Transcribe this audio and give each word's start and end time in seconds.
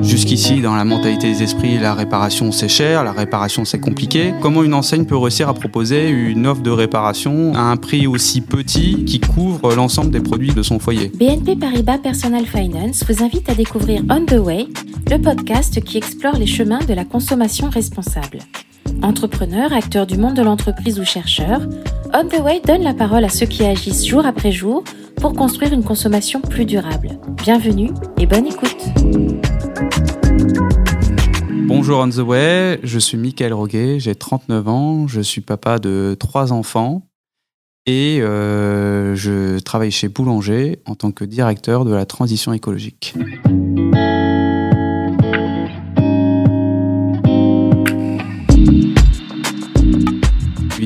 Jusqu'ici, 0.00 0.62
dans 0.62 0.74
la 0.74 0.86
mentalité 0.86 1.30
des 1.30 1.42
esprits, 1.42 1.78
la 1.78 1.92
réparation 1.92 2.52
c'est 2.52 2.70
cher, 2.70 3.04
la 3.04 3.12
réparation 3.12 3.66
c'est 3.66 3.78
compliqué. 3.78 4.32
Comment 4.40 4.64
une 4.64 4.72
enseigne 4.72 5.04
peut 5.04 5.18
réussir 5.18 5.50
à 5.50 5.52
proposer 5.52 6.08
une 6.08 6.46
offre 6.46 6.62
de 6.62 6.70
réparation 6.70 7.52
à 7.54 7.60
un 7.60 7.76
prix 7.76 8.06
aussi 8.06 8.40
petit 8.40 9.04
qui 9.04 9.20
couvre 9.20 9.74
l'ensemble 9.74 10.10
des 10.10 10.20
produits 10.20 10.54
de 10.54 10.62
son 10.62 10.78
foyer? 10.78 11.12
BNP 11.14 11.56
Paribas 11.56 11.98
Personal 11.98 12.46
Finance 12.46 13.04
vous 13.06 13.22
invite 13.22 13.50
à 13.50 13.54
découvrir 13.54 14.02
On 14.08 14.24
the 14.24 14.38
Way, 14.38 14.68
le 15.10 15.18
podcast 15.18 15.82
qui 15.84 15.98
explore 15.98 16.38
les 16.38 16.46
chemins 16.46 16.82
de 16.88 16.94
la 16.94 17.04
consommation 17.04 17.68
responsable. 17.68 18.38
Entrepreneurs, 19.02 19.74
acteurs 19.74 20.06
du 20.06 20.16
monde 20.16 20.34
de 20.34 20.42
l'entreprise 20.42 20.98
ou 20.98 21.04
chercheurs, 21.04 21.60
On 22.12 22.26
the 22.26 22.40
Way 22.40 22.60
donne 22.66 22.82
la 22.82 22.92
parole 22.92 23.24
à 23.24 23.28
ceux 23.28 23.46
qui 23.46 23.64
agissent 23.64 24.04
jour 24.04 24.26
après 24.26 24.50
jour 24.50 24.82
pour 25.16 25.32
construire 25.32 25.72
une 25.72 25.84
consommation 25.84 26.40
plus 26.40 26.64
durable. 26.64 27.20
Bienvenue 27.44 27.90
et 28.18 28.26
bonne 28.26 28.46
écoute. 28.48 28.84
Bonjour 31.68 32.00
On 32.00 32.08
the 32.08 32.16
Way, 32.16 32.80
je 32.82 32.98
suis 32.98 33.16
Mickaël 33.16 33.54
Roguet, 33.54 34.00
j'ai 34.00 34.16
39 34.16 34.68
ans, 34.68 35.06
je 35.06 35.20
suis 35.20 35.40
papa 35.40 35.78
de 35.78 36.16
trois 36.18 36.52
enfants 36.52 37.02
et 37.86 38.18
euh, 38.22 39.14
je 39.14 39.60
travaille 39.60 39.92
chez 39.92 40.08
Boulanger 40.08 40.80
en 40.86 40.96
tant 40.96 41.12
que 41.12 41.24
directeur 41.24 41.84
de 41.84 41.94
la 41.94 42.06
transition 42.06 42.52
écologique. 42.52 43.14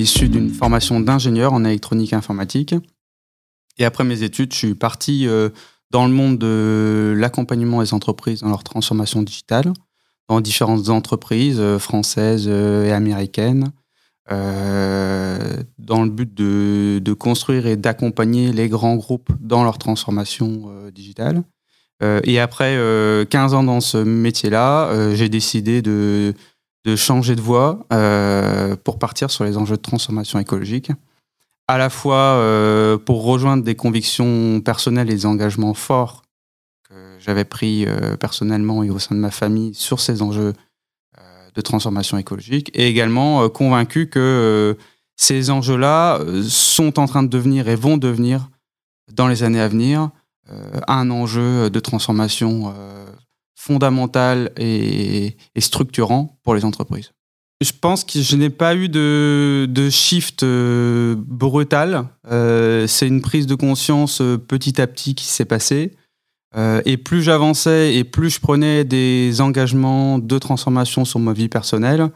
Issu 0.04 0.28
d'une 0.28 0.50
formation 0.50 1.00
d'ingénieur 1.00 1.54
en 1.54 1.64
électronique 1.64 2.12
informatique. 2.12 2.74
Et 3.78 3.86
après 3.86 4.04
mes 4.04 4.22
études, 4.22 4.52
je 4.52 4.58
suis 4.58 4.74
parti 4.74 5.26
euh, 5.26 5.48
dans 5.90 6.06
le 6.06 6.12
monde 6.12 6.36
de 6.38 7.14
l'accompagnement 7.16 7.80
des 7.80 7.94
entreprises 7.94 8.42
dans 8.42 8.50
leur 8.50 8.62
transformation 8.62 9.22
digitale, 9.22 9.72
dans 10.28 10.42
différentes 10.42 10.90
entreprises 10.90 11.58
euh, 11.58 11.78
françaises 11.78 12.44
euh, 12.46 12.84
et 12.84 12.92
américaines, 12.92 13.72
dans 14.30 16.02
le 16.02 16.08
but 16.08 16.32
de 16.32 17.12
construire 17.12 17.66
et 17.66 17.76
d'accompagner 17.76 18.52
les 18.52 18.70
grands 18.70 18.96
groupes 18.96 19.30
dans 19.38 19.64
leur 19.64 19.76
transformation 19.76 20.70
digitale. 20.94 21.42
et 22.00 22.40
après 22.40 22.74
15 23.28 23.52
ans 23.52 23.64
dans 23.64 23.82
ce 23.82 23.98
métier-là, 23.98 25.12
j'ai 25.14 25.28
décidé 25.28 25.82
de, 25.82 26.32
de 26.84 26.96
changer 26.96 27.34
de 27.36 27.40
voie 27.40 27.86
pour 28.84 28.98
partir 28.98 29.30
sur 29.30 29.44
les 29.44 29.56
enjeux 29.56 29.76
de 29.76 29.82
transformation 29.82 30.38
écologique. 30.38 30.90
À 31.66 31.78
la 31.78 31.88
fois 31.88 32.36
euh, 32.36 32.98
pour 32.98 33.24
rejoindre 33.24 33.64
des 33.64 33.74
convictions 33.74 34.60
personnelles 34.60 35.10
et 35.10 35.14
des 35.14 35.26
engagements 35.26 35.72
forts 35.72 36.22
que 36.86 36.94
j'avais 37.18 37.44
pris 37.44 37.86
euh, 37.86 38.16
personnellement 38.16 38.82
et 38.82 38.90
au 38.90 38.98
sein 38.98 39.14
de 39.14 39.20
ma 39.20 39.30
famille 39.30 39.72
sur 39.72 39.98
ces 39.98 40.20
enjeux 40.20 40.52
euh, 41.18 41.50
de 41.54 41.60
transformation 41.62 42.18
écologique, 42.18 42.70
et 42.74 42.86
également 42.86 43.48
convaincu 43.48 44.08
que 44.08 44.76
ces 45.16 45.50
enjeux-là 45.50 46.20
sont 46.46 46.98
en 46.98 47.06
train 47.06 47.22
de 47.22 47.28
devenir 47.28 47.68
et 47.68 47.76
vont 47.76 47.96
devenir 47.96 48.50
dans 49.10 49.28
les 49.28 49.42
années 49.42 49.60
à 49.60 49.68
venir 49.68 50.10
un 50.88 51.10
enjeu 51.10 51.70
de 51.70 51.80
transformation 51.80 52.74
fondamental 53.54 54.52
et 54.56 55.36
structurant 55.58 56.38
pour 56.42 56.54
les 56.54 56.64
entreprises. 56.64 57.12
Je 57.60 57.72
pense 57.72 58.04
que 58.04 58.20
je 58.20 58.36
n'ai 58.36 58.50
pas 58.50 58.74
eu 58.74 58.88
de, 58.88 59.66
de 59.70 59.88
shift 59.88 60.42
euh, 60.42 61.14
brutal. 61.16 62.06
Euh, 62.30 62.86
c'est 62.86 63.06
une 63.06 63.22
prise 63.22 63.46
de 63.46 63.54
conscience 63.54 64.20
euh, 64.20 64.36
petit 64.36 64.80
à 64.80 64.86
petit 64.86 65.14
qui 65.14 65.24
s'est 65.24 65.44
passée. 65.44 65.92
et 66.84 66.96
plus 66.96 67.22
j'avançais 67.22 67.96
et 67.96 68.04
plus 68.04 68.30
je 68.30 68.38
prenais 68.38 68.84
des 68.84 69.40
engagements 69.40 70.18
de 70.18 70.38
transformation 70.38 71.04
sur 71.04 71.18
ma 71.18 71.32
vie 71.32 71.48
personnelle, 71.48 72.10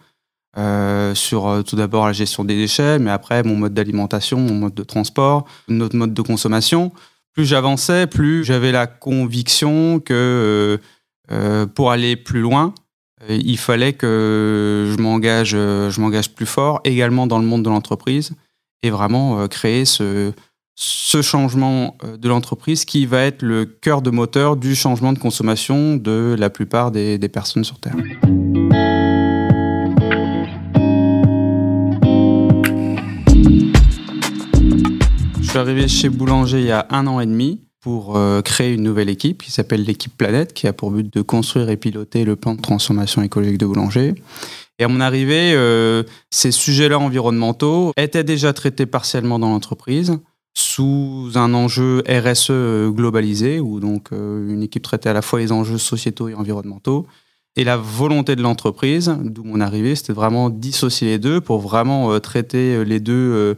sur 1.14 1.64
tout 1.66 1.74
d'abord 1.74 2.06
la 2.06 2.12
gestion 2.12 2.44
des 2.44 2.54
déchets, 2.54 3.00
mais 3.00 3.10
après 3.10 3.42
mon 3.42 3.56
mode 3.56 3.74
d'alimentation, 3.74 4.38
mon 4.38 4.54
mode 4.54 4.74
de 4.74 4.84
transport, 4.84 5.44
notre 5.66 5.96
mode 5.96 6.14
de 6.14 6.22
consommation. 6.22 6.92
Plus 7.34 7.46
j'avançais, 7.46 8.06
plus 8.06 8.44
j'avais 8.44 8.70
la 8.70 8.86
conviction 8.86 9.98
que 9.98 10.78
pour 11.74 11.90
aller 11.90 12.16
plus 12.16 12.40
loin, 12.40 12.74
euh, 13.22 13.38
il 13.40 13.58
fallait 13.58 13.92
que 13.92 14.92
je 14.96 15.02
m'engage, 15.02 15.52
euh, 15.54 15.90
je 15.90 16.00
m'engage 16.00 16.30
plus 16.30 16.46
fort, 16.46 16.80
également 16.84 17.26
dans 17.26 17.38
le 17.38 17.46
monde 17.46 17.62
de 17.64 17.70
l'entreprise, 17.70 18.32
et 18.82 18.90
vraiment 18.90 19.40
euh, 19.40 19.46
créer 19.46 19.84
ce, 19.84 20.32
changement 20.76 21.96
de 22.16 22.28
l'entreprise 22.28 22.84
qui 22.84 23.04
va 23.04 23.22
être 23.22 23.42
le 23.42 23.64
cœur 23.64 24.00
de 24.00 24.10
moteur 24.10 24.56
du 24.56 24.76
changement 24.76 25.12
de 25.12 25.18
consommation 25.18 25.96
de 25.96 26.36
la 26.38 26.50
plupart 26.50 26.92
des 26.92 27.18
personnes 27.28 27.64
sur 27.64 27.80
Terre. 27.80 27.96
Je 35.40 35.48
suis 35.48 35.58
arrivé 35.58 35.88
chez 35.88 36.08
Boulanger 36.08 36.60
il 36.60 36.66
y 36.66 36.70
a 36.70 36.86
un 36.90 37.08
an 37.08 37.18
et 37.18 37.26
demi 37.26 37.67
pour 37.80 38.16
euh, 38.16 38.42
créer 38.42 38.74
une 38.74 38.82
nouvelle 38.82 39.08
équipe 39.08 39.42
qui 39.42 39.50
s'appelle 39.50 39.84
l'équipe 39.84 40.16
Planète, 40.16 40.52
qui 40.52 40.66
a 40.66 40.72
pour 40.72 40.90
but 40.90 41.12
de 41.12 41.22
construire 41.22 41.70
et 41.70 41.76
piloter 41.76 42.24
le 42.24 42.36
plan 42.36 42.54
de 42.54 42.60
transformation 42.60 43.22
écologique 43.22 43.58
de 43.58 43.66
Boulanger. 43.66 44.14
Et 44.78 44.84
à 44.84 44.88
mon 44.88 45.00
arrivée, 45.00 45.52
euh, 45.54 46.02
ces 46.30 46.50
sujets-là 46.50 46.98
environnementaux 46.98 47.92
étaient 47.96 48.24
déjà 48.24 48.52
traités 48.52 48.86
partiellement 48.86 49.38
dans 49.38 49.50
l'entreprise 49.50 50.18
sous 50.54 51.30
un 51.36 51.54
enjeu 51.54 52.02
RSE 52.08 52.90
globalisé, 52.90 53.60
où 53.60 53.78
donc 53.78 54.08
euh, 54.12 54.52
une 54.52 54.62
équipe 54.64 54.82
traitait 54.82 55.08
à 55.08 55.12
la 55.12 55.22
fois 55.22 55.38
les 55.38 55.52
enjeux 55.52 55.78
sociétaux 55.78 56.28
et 56.28 56.34
environnementaux. 56.34 57.06
Et 57.54 57.64
la 57.64 57.76
volonté 57.76 58.34
de 58.34 58.42
l'entreprise, 58.42 59.16
d'où 59.22 59.44
mon 59.44 59.60
arrivée, 59.60 59.94
c'était 59.94 60.12
vraiment 60.12 60.50
dissocier 60.50 61.08
les 61.08 61.18
deux 61.18 61.40
pour 61.40 61.60
vraiment 61.60 62.18
traiter 62.20 62.84
les 62.84 63.00
deux 63.00 63.14
euh, 63.14 63.54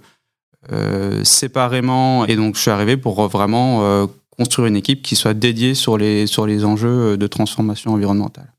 séparément. 1.25 2.26
Et 2.26 2.37
donc, 2.37 2.56
je 2.56 2.60
suis 2.60 2.71
arrivé 2.71 2.97
pour 2.97 3.26
vraiment 3.28 3.82
euh, 3.82 4.06
construire 4.37 4.69
une 4.69 4.76
équipe 4.76 5.03
qui 5.03 5.16
soit 5.16 5.34
dédiée 5.34 5.75
sur 5.75 5.98
les, 5.98 6.26
sur 6.26 6.47
les 6.47 6.65
enjeux 6.65 7.16
de 7.16 7.26
transformation 7.26 7.93
environnementale. 7.93 8.53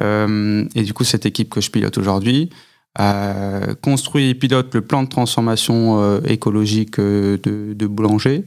Euh, 0.00 0.64
et 0.74 0.82
du 0.82 0.92
coup, 0.94 1.04
cette 1.04 1.26
équipe 1.26 1.50
que 1.50 1.60
je 1.60 1.70
pilote 1.70 1.96
aujourd'hui 1.98 2.50
construit 3.80 4.30
et 4.30 4.34
pilote 4.34 4.74
le 4.74 4.80
plan 4.80 5.04
de 5.04 5.08
transformation 5.08 6.20
écologique 6.22 6.98
de, 6.98 7.38
de 7.72 7.86
Boulanger 7.86 8.44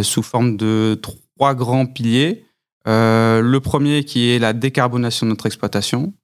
sous 0.00 0.22
forme 0.22 0.56
de 0.56 0.98
trois 1.02 1.54
grands 1.54 1.84
piliers. 1.84 2.46
le 2.86 3.58
premier 3.58 4.04
qui 4.04 4.30
est 4.30 4.38
la 4.38 4.54
décarbonation 4.54 5.26
de 5.26 5.32
notre 5.32 5.44
exploitation. 5.44 6.14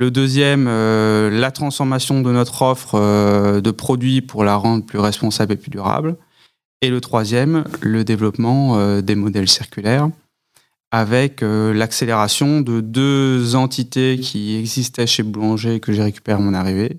Le 0.00 0.10
deuxième, 0.10 0.66
euh, 0.68 1.30
la 1.30 1.52
transformation 1.52 2.20
de 2.20 2.32
notre 2.32 2.62
offre 2.62 2.96
euh, 2.96 3.60
de 3.60 3.70
produits 3.70 4.22
pour 4.22 4.42
la 4.42 4.56
rendre 4.56 4.84
plus 4.84 4.98
responsable 4.98 5.52
et 5.52 5.56
plus 5.56 5.70
durable. 5.70 6.16
Et 6.82 6.90
le 6.90 7.00
troisième, 7.00 7.64
le 7.80 8.02
développement 8.02 8.76
euh, 8.76 9.02
des 9.02 9.14
modèles 9.14 9.48
circulaires 9.48 10.08
avec 10.90 11.40
l'accélération 11.42 12.60
de 12.60 12.80
deux 12.80 13.56
entités 13.56 14.16
qui 14.16 14.54
existaient 14.54 15.08
chez 15.08 15.24
Boulanger 15.24 15.80
que 15.80 15.92
j'ai 15.92 16.04
récupérées 16.04 16.38
à 16.38 16.40
mon 16.40 16.54
arrivée, 16.54 16.98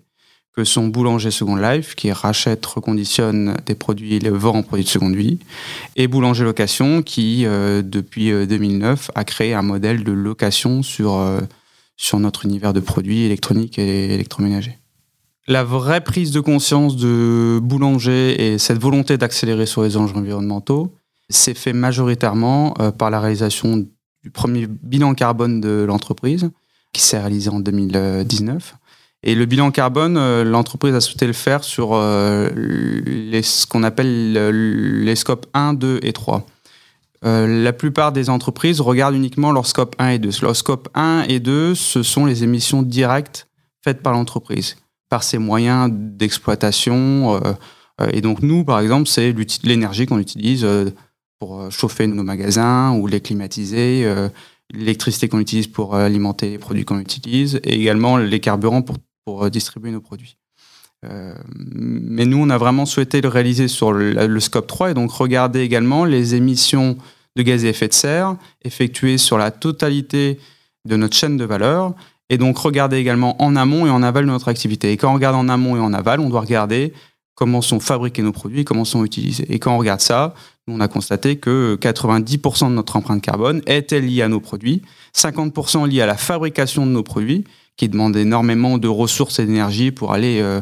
que 0.53 0.66
sont 0.66 0.88
Boulanger 0.88 1.31
Second 1.31 1.56
Life, 1.56 1.95
qui 1.95 2.12
rachète, 2.12 2.66
reconditionne 2.66 3.56
des 3.66 3.75
produits 3.75 4.16
et 4.16 4.19
les 4.19 4.31
vend 4.31 4.57
en 4.57 4.63
produits 4.63 4.83
de 4.83 4.89
seconde 4.89 5.16
vie, 5.16 5.39
et 5.95 6.09
Boulanger 6.09 6.44
Location, 6.44 7.03
qui, 7.03 7.45
depuis 7.45 8.31
2009, 8.45 9.12
a 9.16 9.23
créé 9.23 9.53
un 9.53 9.62
modèle 9.62 10.03
de 10.03 10.12
location 10.12 10.83
sur 10.83 11.25
sur 11.97 12.19
notre 12.19 12.45
univers 12.45 12.73
de 12.73 12.79
produits 12.79 13.23
électroniques 13.23 13.79
et 13.79 14.13
électroménagers. 14.13 14.79
La 15.47 15.63
vraie 15.63 16.01
prise 16.01 16.31
de 16.31 16.39
conscience 16.39 16.95
de 16.97 17.59
Boulanger 17.61 18.53
et 18.53 18.57
cette 18.57 18.79
volonté 18.79 19.17
d'accélérer 19.17 19.67
sur 19.67 19.83
les 19.83 19.95
enjeux 19.95 20.17
environnementaux 20.17 20.95
s'est 21.30 21.53
fait 21.53 21.74
majoritairement 21.74 22.74
euh, 22.80 22.92
par 22.92 23.12
la 23.12 23.19
réalisation 23.19 23.86
du 24.24 24.31
premier 24.31 24.68
bilan 24.68 25.13
carbone 25.13 25.62
de 25.62 25.86
l'entreprise, 25.88 26.50
qui 26.94 27.01
s'est 27.01 27.19
réalisé 27.19 27.50
en 27.50 27.59
2019. 27.59 28.75
Et 29.21 29.36
le 29.36 29.45
bilan 29.45 29.69
carbone, 29.69 30.18
euh, 30.18 30.44
l'entreprise 30.44 30.95
a 30.95 31.01
souhaité 31.01 31.27
le 31.27 31.33
faire 31.33 31.63
sur 31.63 31.94
euh, 31.94 32.50
ce 33.41 33.68
qu'on 33.68 33.83
appelle 33.83 34.33
les 35.03 35.15
scopes 35.15 35.45
1, 35.53 35.74
2 35.75 36.00
et 36.01 36.13
3. 36.13 36.45
Euh, 37.23 37.63
la 37.63 37.73
plupart 37.73 38.12
des 38.12 38.29
entreprises 38.29 38.81
regardent 38.81 39.15
uniquement 39.15 39.51
leur 39.51 39.65
scope 39.65 39.95
1 40.00 40.09
et 40.09 40.19
2. 40.19 40.29
Leur 40.41 40.56
scope 40.56 40.89
1 40.94 41.25
et 41.27 41.39
2, 41.39 41.75
ce 41.75 42.03
sont 42.03 42.25
les 42.25 42.44
émissions 42.44 42.81
directes 42.81 43.47
faites 43.83 44.01
par 44.01 44.13
l'entreprise, 44.13 44.77
par 45.09 45.23
ses 45.23 45.38
moyens 45.38 45.89
d'exploitation. 45.91 47.35
Euh, 47.35 47.53
euh, 48.01 48.09
et 48.12 48.21
donc 48.21 48.41
nous, 48.41 48.63
par 48.63 48.79
exemple, 48.79 49.07
c'est 49.07 49.33
l'énergie 49.63 50.06
qu'on 50.06 50.19
utilise 50.19 50.67
pour 51.39 51.71
chauffer 51.71 52.07
nos 52.07 52.23
magasins 52.23 52.94
ou 52.94 53.07
les 53.07 53.21
climatiser, 53.21 54.09
l'électricité 54.73 55.27
qu'on 55.27 55.39
utilise 55.39 55.67
pour 55.67 55.95
alimenter 55.95 56.50
les 56.50 56.57
produits 56.57 56.85
qu'on 56.85 57.00
utilise, 57.00 57.59
et 57.63 57.75
également 57.75 58.17
les 58.17 58.39
carburants 58.39 58.81
pour, 58.81 58.97
pour 59.25 59.50
distribuer 59.50 59.91
nos 59.91 60.01
produits. 60.01 60.38
Mais 61.74 62.25
nous, 62.25 62.38
on 62.38 62.50
a 62.50 62.57
vraiment 62.57 62.86
souhaité 62.86 63.22
le 63.22 63.28
réaliser 63.28 63.68
sur 63.68 63.92
le, 63.92 64.40
scope 64.40 64.68
3 64.68 64.92
et 64.92 64.94
donc 64.94 65.12
regarder 65.12 65.62
également 65.62 66.06
les 66.06 66.36
émissions 66.36 66.98
de 67.36 67.44
gaz 67.44 67.66
à 67.66 67.69
effet 67.69 67.88
de 67.88 67.94
serre 67.94 68.36
effectuées 68.63 69.18
sur 69.18 69.38
la 69.38 69.52
totalité 69.52 70.40
de 70.86 70.96
notre 70.96 71.16
chaîne 71.16 71.38
de 71.38 71.46
valeur 71.46 71.94
et 72.30 72.38
donc 72.38 72.57
regarder 72.57 72.98
également 72.98 73.42
en 73.42 73.56
amont 73.56 73.86
et 73.86 73.90
en 73.90 74.02
aval 74.02 74.25
de 74.25 74.31
notre 74.31 74.48
activité. 74.48 74.92
Et 74.92 74.98
quand 74.98 75.12
on 75.12 75.16
regarde 75.16 75.36
en 75.36 75.50
amont 75.50 75.75
et 75.75 75.80
en 75.80 75.94
aval, 75.94 76.19
on 76.19 76.30
doit 76.30 76.42
regarder 76.42 76.94
comment 77.36 77.62
sont 77.62 77.80
fabriqués 77.80 78.22
nos 78.22 78.31
produits, 78.31 78.63
comment 78.63 78.86
sont 78.86 79.04
utilisés. 79.04 79.46
Et 79.50 79.60
quand 79.60 79.75
on 79.75 79.78
regarde 79.78 80.00
ça, 80.00 80.34
on 80.68 80.80
a 80.80 80.88
constaté 80.88 81.36
que 81.36 81.78
90% 81.80 82.69
de 82.69 82.74
notre 82.74 82.96
empreinte 82.96 83.22
carbone 83.22 83.62
était 83.68 84.00
liée 84.00 84.22
à 84.22 84.30
nos 84.30 84.40
produits, 84.40 84.81
50% 85.16 85.88
liée 85.88 86.01
à 86.01 86.06
la 86.06 86.18
fabrication 86.18 86.86
de 86.86 86.92
nos 86.92 87.04
produits, 87.04 87.44
qui 87.78 87.90
demandent 87.90 88.16
énormément 88.16 88.78
de 88.78 88.88
ressources 88.88 89.40
et 89.40 89.46
d'énergie 89.46 89.92
pour 89.92 90.13
aller 90.13 90.40
euh, 90.40 90.62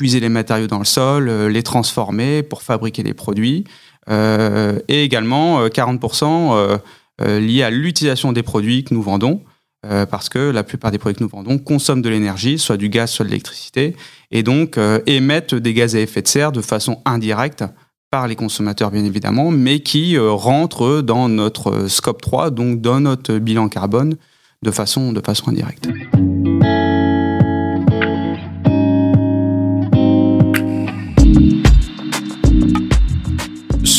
puiser 0.00 0.20
les 0.20 0.30
matériaux 0.30 0.66
dans 0.66 0.78
le 0.78 0.86
sol, 0.86 1.28
euh, 1.28 1.50
les 1.50 1.62
transformer 1.62 2.42
pour 2.42 2.62
fabriquer 2.62 3.02
les 3.02 3.12
produits, 3.12 3.64
et 4.08 5.04
également 5.04 5.68
40% 5.68 6.80
liés 7.20 7.62
à 7.62 7.70
l'utilisation 7.70 8.32
des 8.32 8.42
produits 8.42 8.82
que 8.82 8.92
nous 8.92 9.02
vendons. 9.02 9.42
parce 10.10 10.28
que 10.28 10.38
la 10.38 10.64
plupart 10.64 10.90
des 10.90 10.98
produits 10.98 11.18
que 11.18 11.22
nous 11.22 11.30
vendons 11.30 11.58
consomment 11.58 12.02
de 12.02 12.08
l'énergie, 12.08 12.58
soit 12.58 12.76
du 12.76 12.88
gaz, 12.88 13.10
soit 13.10 13.24
de 13.24 13.30
l'électricité, 13.30 13.94
et 14.32 14.42
donc 14.42 14.78
émettent 15.06 15.54
des 15.54 15.74
gaz 15.74 15.94
à 15.94 16.00
effet 16.00 16.22
de 16.22 16.28
serre 16.28 16.50
de 16.50 16.60
façon 16.60 17.02
indirecte 17.04 17.62
par 18.10 18.26
les 18.26 18.34
consommateurs 18.34 18.90
bien 18.90 19.04
évidemment, 19.04 19.52
mais 19.52 19.78
qui 19.78 20.18
rentrent 20.18 21.02
dans 21.02 21.28
notre 21.28 21.86
scope 21.86 22.20
3, 22.20 22.50
donc 22.50 22.80
dans 22.80 22.98
notre 22.98 23.38
bilan 23.38 23.68
carbone 23.68 24.16
de 24.62 24.70
façon, 24.72 25.12
de 25.12 25.20
façon 25.20 25.50
indirecte. 25.50 25.88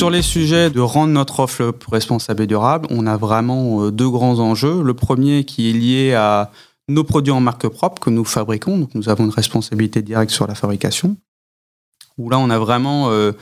Sur 0.02 0.10
les 0.10 0.24
sujets 0.24 0.72
de 0.72 0.80
rendre 0.80 1.14
notre 1.14 1.42
offre 1.42 1.76
responsable 1.92 2.42
et 2.42 2.48
durable, 2.48 2.88
on 2.90 3.06
a 3.06 3.18
vraiment 3.18 3.84
euh, 3.84 3.92
deux 3.92 4.10
grands 4.10 4.40
enjeux. 4.40 4.82
Le 4.82 4.96
premier 4.96 5.44
qui 5.44 5.70
est 5.70 5.74
lié 5.74 6.16
à 6.16 6.52
nos 6.88 7.04
produits 7.04 7.32
en 7.32 7.40
marque 7.40 7.68
propre 7.68 8.02
que 8.02 8.10
nous 8.10 8.26
fabriquons. 8.26 8.80
Donc 8.80 8.96
nous 8.96 9.10
avons 9.10 9.26
une 9.26 9.30
responsabilité 9.30 10.02
directe 10.02 10.32
sur 10.32 10.48
la 10.48 10.56
fabrication. 10.56 11.18
Où 12.18 12.32
là, 12.32 12.40
on 12.40 12.50
a 12.50 12.58
vraiment 12.58 13.12
euh, 13.12 13.34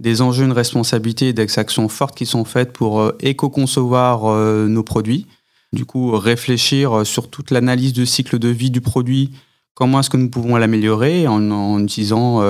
des 0.00 0.20
enjeux, 0.20 0.44
une 0.44 0.52
responsabilité 0.52 1.28
et 1.28 1.32
des 1.32 1.46
fortes 1.88 2.14
qui 2.14 2.26
sont 2.26 2.44
faites 2.44 2.74
pour 2.74 3.00
euh, 3.00 3.16
éco-concevoir 3.20 4.36
nos 4.68 4.82
produits. 4.82 5.26
Du 5.72 5.86
coup, 5.86 6.10
réfléchir 6.10 7.06
sur 7.06 7.30
toute 7.30 7.50
l'analyse 7.50 7.94
de 7.94 8.04
cycle 8.04 8.38
de 8.38 8.48
vie 8.48 8.70
du 8.70 8.82
produit, 8.82 9.30
comment 9.72 10.00
est-ce 10.00 10.10
que 10.10 10.18
nous 10.18 10.28
pouvons 10.28 10.58
l'améliorer 10.58 11.26
en, 11.26 11.82
utilisant 11.82 12.42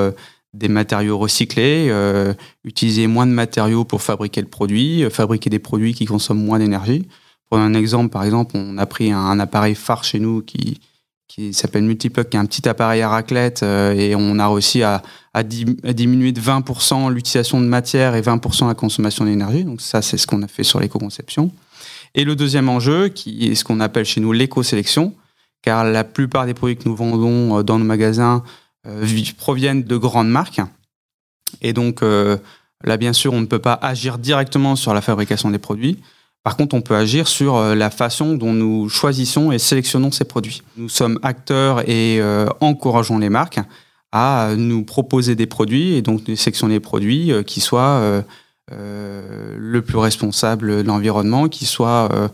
des 0.54 0.69
matériaux 0.69 1.19
recyclés, 1.19 1.88
euh, 1.90 2.34
utiliser 2.64 3.06
moins 3.06 3.26
de 3.26 3.32
matériaux 3.32 3.84
pour 3.84 4.02
fabriquer 4.02 4.40
le 4.40 4.49
produit, 4.49 5.02
euh, 5.02 5.10
fabriquer 5.10 5.50
des 5.50 5.58
produits 5.58 5.94
qui 5.94 6.04
consomment 6.04 6.44
moins 6.44 6.58
d'énergie. 6.58 7.08
Pour 7.49 7.58
un 7.58 7.75
exemple, 7.75 8.10
par 8.10 8.25
exemple, 8.25 8.56
on 8.56 8.78
a 8.78 8.87
pris 8.87 9.12
un, 9.12 9.38
appareil 9.38 9.75
phare 9.75 10.04
chez 10.04 10.19
nous 10.19 10.43
qui, 10.43 10.81
qui 11.28 11.52
s'appelle 11.54 11.84
Multiplug, 11.84 12.28
qui 12.28 12.37
est 12.37 12.40
un 12.40 12.46
petit 12.46 12.69
appareil 12.69 13.02
à 13.02 13.08
raclette, 13.08 13.62
et 13.62 14.14
on 14.16 14.38
a 14.38 14.49
réussi 14.49 14.82
à, 14.82 15.02
à, 15.34 15.43
diminuer 15.43 16.32
de 16.32 16.40
20% 16.40 17.10
l'utilisation 17.10 17.60
de 17.60 17.66
matière 17.66 18.14
et 18.14 18.22
20% 18.22 18.69
la 18.69 18.75
consommation 18.75 19.25
d'énergie. 19.25 19.64
Donc 19.64 19.81
ça, 19.81 20.02
c'est 20.02 20.16
ce 20.16 20.26
qu'on 20.26 20.43
a 20.43 20.49
fait 20.49 20.62
sur 20.62 20.81
l'éco-conception. 20.81 21.50
Et 22.14 22.25
le 22.25 22.37
deuxième 22.37 22.69
enjeu, 22.69 23.08
qui 23.08 23.49
est 23.49 23.54
ce 23.54 23.64
qu'on 23.64 23.81
appelle 23.81 24.04
chez 24.04 24.20
nous 24.20 24.32
l'éco-sélection, 24.32 25.14
car 25.62 25.84
la 25.84 26.04
plupart 26.04 26.46
des 26.46 26.54
produits 26.54 26.76
que 26.76 26.88
nous 26.88 26.96
vendons 26.96 27.58
euh, 27.58 27.62
dans 27.62 27.78
nos 27.78 27.84
magasins 27.84 28.37
euh, 28.37 28.49
proviennent 29.37 29.82
de 29.82 29.96
grandes 29.96 30.31
marques. 30.31 30.61
Et 31.61 31.73
donc 31.73 32.02
euh, 32.02 32.37
là, 32.84 32.96
bien 32.96 33.12
sûr, 33.12 33.32
on 33.32 33.40
ne 33.40 33.46
peut 33.46 33.58
pas 33.58 33.75
agir 33.75 34.19
directement 34.19 34.76
sur 34.76 34.94
la 34.94 35.00
fabrication 35.00 35.50
des 35.50 35.58
produits. 35.58 35.99
Par 36.44 36.56
contre, 36.56 36.75
on 36.75 36.81
peut 36.81 36.96
agir 36.96 37.29
sur 37.29 37.61
la 37.61 37.88
façon 37.88 38.34
dont 38.34 38.52
nous 38.52 38.88
choisissons 38.88 39.52
et 39.52 39.61
sélectionnons 39.61 40.11
ces 40.11 40.25
produits. 40.25 40.62
Nous 40.76 40.88
sommes 40.88 41.20
acteurs 41.23 41.88
et 41.88 42.20
encourageons 42.61 43.19
les 43.19 43.29
marques 43.29 43.61
à 44.11 44.55
nous 44.56 44.82
proposer 44.82 45.37
des 45.37 45.46
produits 45.46 45.94
et 45.94 46.02
donc 46.02 46.23
sélectionner 46.35 46.75
des 46.75 46.81
produits 46.81 47.31
qui 47.46 47.61
soient 47.61 48.25
euh, 48.70 49.56
le 49.58 49.82
plus 49.82 49.99
responsable 49.99 50.69
de 50.78 50.82
l'environnement, 50.82 51.49
qui 51.49 51.67
soit 51.67 52.08
euh, 52.12 52.28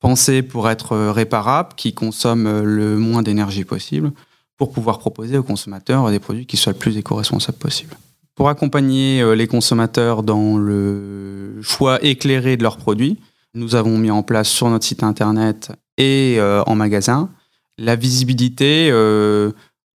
pensé 0.00 0.42
pour 0.42 0.70
être 0.70 0.96
réparable, 1.10 1.74
qui 1.76 1.92
consomme 1.92 2.62
le 2.62 2.96
moins 2.96 3.22
d'énergie 3.22 3.64
possible, 3.64 4.12
pour 4.56 4.72
pouvoir 4.72 4.98
proposer 4.98 5.38
aux 5.38 5.42
consommateurs 5.42 6.10
des 6.10 6.18
produits 6.18 6.46
qui 6.46 6.56
soient 6.56 6.72
le 6.72 6.78
plus 6.78 6.96
éco-responsables 6.96 7.58
possible. 7.58 7.96
Pour 8.34 8.48
accompagner 8.48 9.20
euh, 9.20 9.34
les 9.34 9.46
consommateurs 9.46 10.22
dans 10.22 10.56
le 10.56 11.60
choix 11.62 12.02
éclairé 12.04 12.56
de 12.56 12.62
leurs 12.62 12.76
produits, 12.76 13.18
nous 13.54 13.74
avons 13.74 13.98
mis 13.98 14.10
en 14.10 14.22
place 14.22 14.48
sur 14.48 14.68
notre 14.68 14.84
site 14.84 15.02
internet 15.02 15.72
et 15.96 16.38
en 16.40 16.74
magasin 16.74 17.30
la 17.78 17.94
visibilité 17.94 18.90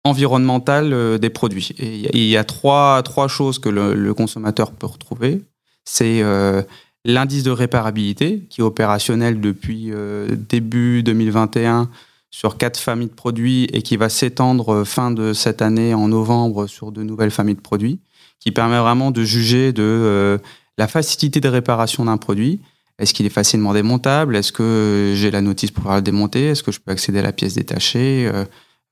environnementale 0.06 1.19
des 1.19 1.29
produits. 1.29 1.75
Il 1.77 2.23
y 2.23 2.38
a 2.38 2.45
trois, 2.45 3.03
choses 3.27 3.59
que 3.59 3.67
le 3.67 4.13
consommateur 4.13 4.71
peut 4.71 4.88
retrouver 4.88 5.44
c'est 5.89 6.21
euh, 6.21 6.62
l'indice 7.03 7.44
de 7.44 7.51
réparabilité 7.51 8.45
qui 8.50 8.62
est 8.62 8.63
opérationnel 8.63 9.41
depuis 9.41 9.91
euh, 9.91 10.27
début 10.50 11.01
2021 11.03 11.89
sur 12.31 12.57
quatre 12.57 12.79
familles 12.79 13.09
de 13.09 13.13
produits 13.13 13.65
et 13.73 13.81
qui 13.81 13.97
va 13.97 14.09
s'étendre 14.09 14.73
euh, 14.73 14.85
fin 14.85 15.11
de 15.11 15.33
cette 15.33 15.61
année 15.61 15.93
en 15.93 16.07
novembre 16.07 16.67
sur 16.67 16.91
de 16.91 17.03
nouvelles 17.03 17.31
familles 17.31 17.55
de 17.55 17.61
produits, 17.61 17.99
qui 18.39 18.51
permet 18.51 18.79
vraiment 18.79 19.11
de 19.11 19.23
juger 19.23 19.73
de 19.73 20.39
la 20.77 20.87
facilité 20.87 21.41
de 21.41 21.49
réparation 21.49 22.05
d'un 22.05 22.17
produit. 22.17 22.61
Est-ce 22.97 23.13
qu'il 23.13 23.25
est 23.25 23.31
facilement 23.31 23.73
démontable? 23.73 24.35
Est-ce 24.35 24.53
que 24.53 25.13
j'ai 25.15 25.29
la 25.29 25.41
notice 25.41 25.71
pour 25.71 25.81
pouvoir 25.81 25.97
le 25.97 26.01
démonter? 26.01 26.47
Est-ce 26.47 26.63
que 26.63 26.71
je 26.71 26.79
peux 26.79 26.91
accéder 26.91 27.19
à 27.19 27.23
la 27.23 27.33
pièce 27.33 27.55
détachée? 27.55 28.31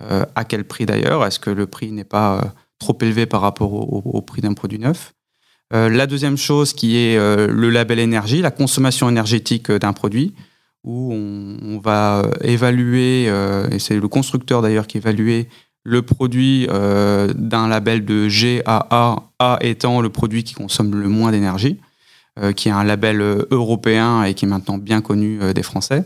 À 0.02 0.44
quel 0.44 0.66
prix 0.66 0.86
d'ailleurs? 0.86 1.26
Est-ce 1.26 1.40
que 1.40 1.50
le 1.50 1.66
prix 1.66 1.94
n'est 1.94 2.04
pas 2.04 2.54
trop 2.78 2.98
élevé 3.00 3.26
par 3.26 3.40
rapport 3.40 3.72
au 3.74 4.22
prix 4.22 4.42
d'un 4.42 4.54
produit 4.54 4.80
neuf? 4.80 5.14
Euh, 5.74 5.90
la 5.90 6.08
deuxième 6.08 6.38
chose 6.38 6.74
qui 6.74 6.98
est 6.98 7.18
euh, 7.18 7.48
le 7.48 7.70
label 7.70 8.00
énergie, 8.00 8.42
la 8.42 8.52
consommation 8.52 9.10
énergétique 9.10 9.70
euh, 9.70 9.80
d'un 9.80 9.92
produit, 9.92 10.34
où 10.84 11.14
on, 11.14 11.80
va 11.80 12.24
évaluer, 12.42 13.26
et 13.72 13.80
c'est 13.80 14.00
le 14.00 14.08
constructeur 14.08 14.62
d'ailleurs 14.62 14.88
qui 14.88 14.98
évalue 14.98 15.42
le 15.84 16.02
produit 16.02 16.68
d'un 16.68 17.68
label 17.68 18.06
de 18.06 18.28
GAA, 18.28 19.18
A 19.40 19.60
étant 19.62 20.02
le 20.02 20.10
produit 20.10 20.44
qui 20.44 20.54
consomme 20.54 20.96
le 20.96 21.10
moins 21.10 21.32
d'énergie, 21.32 21.80
qui 22.56 22.70
est 22.70 22.72
un 22.72 22.84
label 22.84 23.22
européen 23.52 24.24
et 24.24 24.34
qui 24.34 24.46
est 24.46 24.48
maintenant 24.48 24.78
bien 24.78 25.02
connu 25.02 25.40
des 25.54 25.64
Français. 25.64 26.06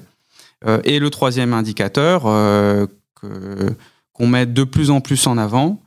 et 0.83 0.99
le 0.99 1.09
troisième 1.09 1.53
indicateur 1.53 2.23
qu'on 4.13 4.27
met 4.27 4.45
de 4.45 4.63
plus 4.63 4.89
en 4.89 5.01
plus 5.01 5.27
en 5.27 5.37
avant, 5.37 5.81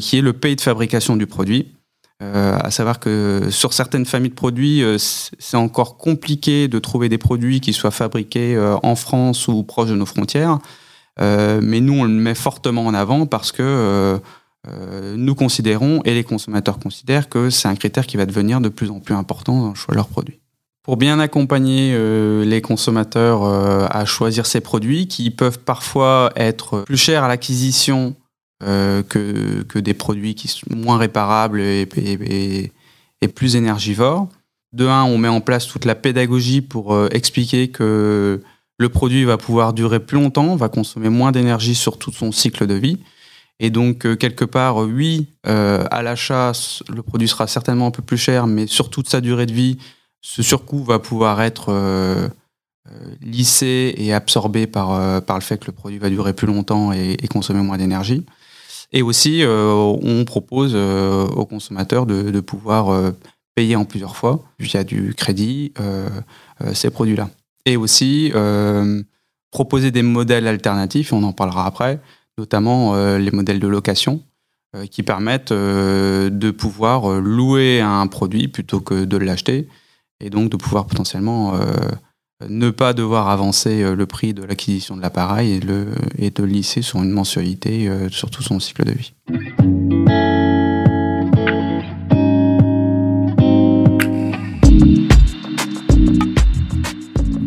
qui 0.00 0.18
est 0.18 0.22
le 0.22 0.32
pays 0.32 0.56
de 0.56 0.60
fabrication 0.60 1.16
du 1.16 1.26
produit. 1.26 1.75
Euh, 2.22 2.56
à 2.58 2.70
savoir 2.70 2.98
que 2.98 3.48
sur 3.50 3.74
certaines 3.74 4.06
familles 4.06 4.30
de 4.30 4.34
produits, 4.34 4.82
euh, 4.82 4.96
c'est 4.98 5.56
encore 5.56 5.98
compliqué 5.98 6.66
de 6.66 6.78
trouver 6.78 7.10
des 7.10 7.18
produits 7.18 7.60
qui 7.60 7.74
soient 7.74 7.90
fabriqués 7.90 8.56
euh, 8.56 8.76
en 8.82 8.96
France 8.96 9.48
ou 9.48 9.62
proches 9.62 9.90
de 9.90 9.94
nos 9.94 10.06
frontières. 10.06 10.58
mais 11.18 11.80
nous, 11.80 11.92
on 11.92 12.04
le 12.04 12.10
met 12.10 12.34
fortement 12.34 12.86
en 12.86 12.94
avant 12.94 13.26
parce 13.26 13.52
que 13.52 14.18
nous 15.14 15.34
considérons, 15.36 16.02
et 16.04 16.12
les 16.12 16.24
consommateurs 16.24 16.78
considèrent, 16.80 17.28
que 17.28 17.50
c'est 17.50 17.68
un 17.68 17.76
critère 17.76 18.06
qui 18.06 18.16
va 18.16 18.26
devenir 18.26 18.60
de 18.60 18.68
plus 18.68 18.90
en 18.90 18.98
plus 18.98 19.14
important 19.14 19.60
dans 19.60 19.68
le 19.68 19.74
choix 19.76 19.92
de 19.92 19.96
leurs 19.96 20.08
produits. 20.08 20.40
Pour 20.82 20.96
bien 20.96 21.20
accompagner 21.20 21.96
les 22.44 22.60
consommateurs 22.60 23.44
à 23.44 24.04
choisir 24.04 24.44
ces 24.44 24.60
produits, 24.60 25.06
qui 25.06 25.30
peuvent 25.30 25.60
parfois 25.60 26.32
être 26.34 26.82
plus 26.82 26.96
chers 26.96 27.22
à 27.22 27.28
l'acquisition 27.28 28.16
euh, 28.62 29.02
que, 29.02 29.78
des 29.78 29.92
produits 29.92 30.34
qui 30.34 30.48
sont 30.48 30.64
moins 30.70 30.96
réparables 30.96 31.60
et, 31.60 31.86
et, 33.20 33.28
plus 33.28 33.54
énergivores. 33.54 34.28
De 34.72 34.86
un, 34.86 35.04
on 35.04 35.18
met 35.18 35.28
en 35.28 35.42
place 35.42 35.66
toute 35.66 35.84
la 35.84 35.94
pédagogie 35.94 36.62
pour 36.62 36.94
euh, 36.94 37.08
expliquer 37.10 37.68
que 37.68 38.40
le 38.78 38.88
produit 38.88 39.24
va 39.24 39.36
pouvoir 39.36 39.74
durer 39.74 40.00
plus 40.00 40.16
longtemps, 40.16 40.56
va 40.56 40.70
consommer 40.70 41.10
moins 41.10 41.32
d'énergie 41.32 41.74
sur 41.74 41.98
tout 41.98 42.12
son 42.12 42.32
cycle 42.32 42.66
de 42.66 42.72
vie. 42.72 42.98
Et 43.60 43.68
donc, 43.68 44.06
euh, 44.06 44.16
quelque 44.16 44.46
part, 44.46 44.78
oui, 44.78 45.26
à 45.44 46.02
l'achat, 46.02 46.52
le 46.88 47.02
produit 47.02 47.28
sera 47.28 47.46
certainement 47.46 47.88
un 47.88 47.90
peu 47.90 48.02
plus 48.02 48.16
cher, 48.16 48.46
mais 48.46 48.66
sur 48.66 48.88
toute 48.88 49.10
sa 49.10 49.20
durée 49.20 49.44
de 49.44 49.52
vie, 49.52 49.76
ce 50.22 50.42
surcoût 50.42 50.82
va 50.82 50.98
pouvoir 50.98 51.42
être 51.42 52.30
lissé 53.20 53.94
et 53.98 54.14
absorbé 54.14 54.66
par, 54.66 55.22
par 55.22 55.36
le 55.36 55.42
fait 55.42 55.58
que 55.58 55.66
le 55.66 55.72
produit 55.72 55.98
va 55.98 56.08
durer 56.08 56.32
plus 56.32 56.46
longtemps 56.46 56.92
et 56.92 57.18
consommer 57.28 57.60
moins 57.60 57.76
d'énergie. 57.76 58.24
Et 58.96 59.02
aussi, 59.02 59.42
euh, 59.42 59.74
on 59.74 60.24
propose 60.24 60.72
euh, 60.74 61.26
aux 61.26 61.44
consommateurs 61.44 62.06
de, 62.06 62.40
pouvoir 62.40 62.88
euh, 62.88 63.10
payer 63.54 63.76
en 63.76 63.84
plusieurs 63.84 64.16
fois 64.16 64.42
via 64.58 64.84
du 64.84 65.12
crédit 65.14 65.74
ces 66.72 66.88
produits-là. 66.88 67.28
Et 67.66 67.76
aussi 67.76 68.32
proposer 69.50 69.90
des 69.90 70.02
modèles 70.02 70.46
alternatifs, 70.46 71.12
on 71.12 71.22
en 71.24 71.34
parlera 71.34 71.66
après, 71.66 72.00
notamment 72.38 72.94
les 73.16 73.30
modèles 73.30 73.60
de 73.60 73.66
location, 73.66 74.22
qui 74.90 75.02
permettent 75.02 75.52
de 75.52 76.50
pouvoir 76.50 77.20
louer 77.20 77.80
un 77.80 78.06
produit 78.06 78.48
plutôt 78.48 78.80
que 78.80 79.04
de 79.04 79.16
l'acheter 79.18 79.68
et 80.20 80.30
donc 80.30 80.50
de 80.50 80.56
pouvoir 80.56 80.86
potentiellement 80.86 81.58
ne 82.46 82.70
pas 82.70 82.92
devoir 82.92 83.28
avancer 83.28 83.94
le 83.94 84.06
prix 84.06 84.34
de 84.34 84.42
l'acquisition 84.42 84.96
de 84.96 85.02
l'appareil 85.02 85.60
et, 86.18 86.30
de 86.30 86.44
lisser 86.44 86.82
sur 86.82 87.02
une 87.02 87.10
mensualité 87.10 87.90
sur 88.10 88.30
tout 88.30 88.42
son 88.42 88.60
cycle 88.60 88.84
de 88.84 88.92
vie. 88.92 89.14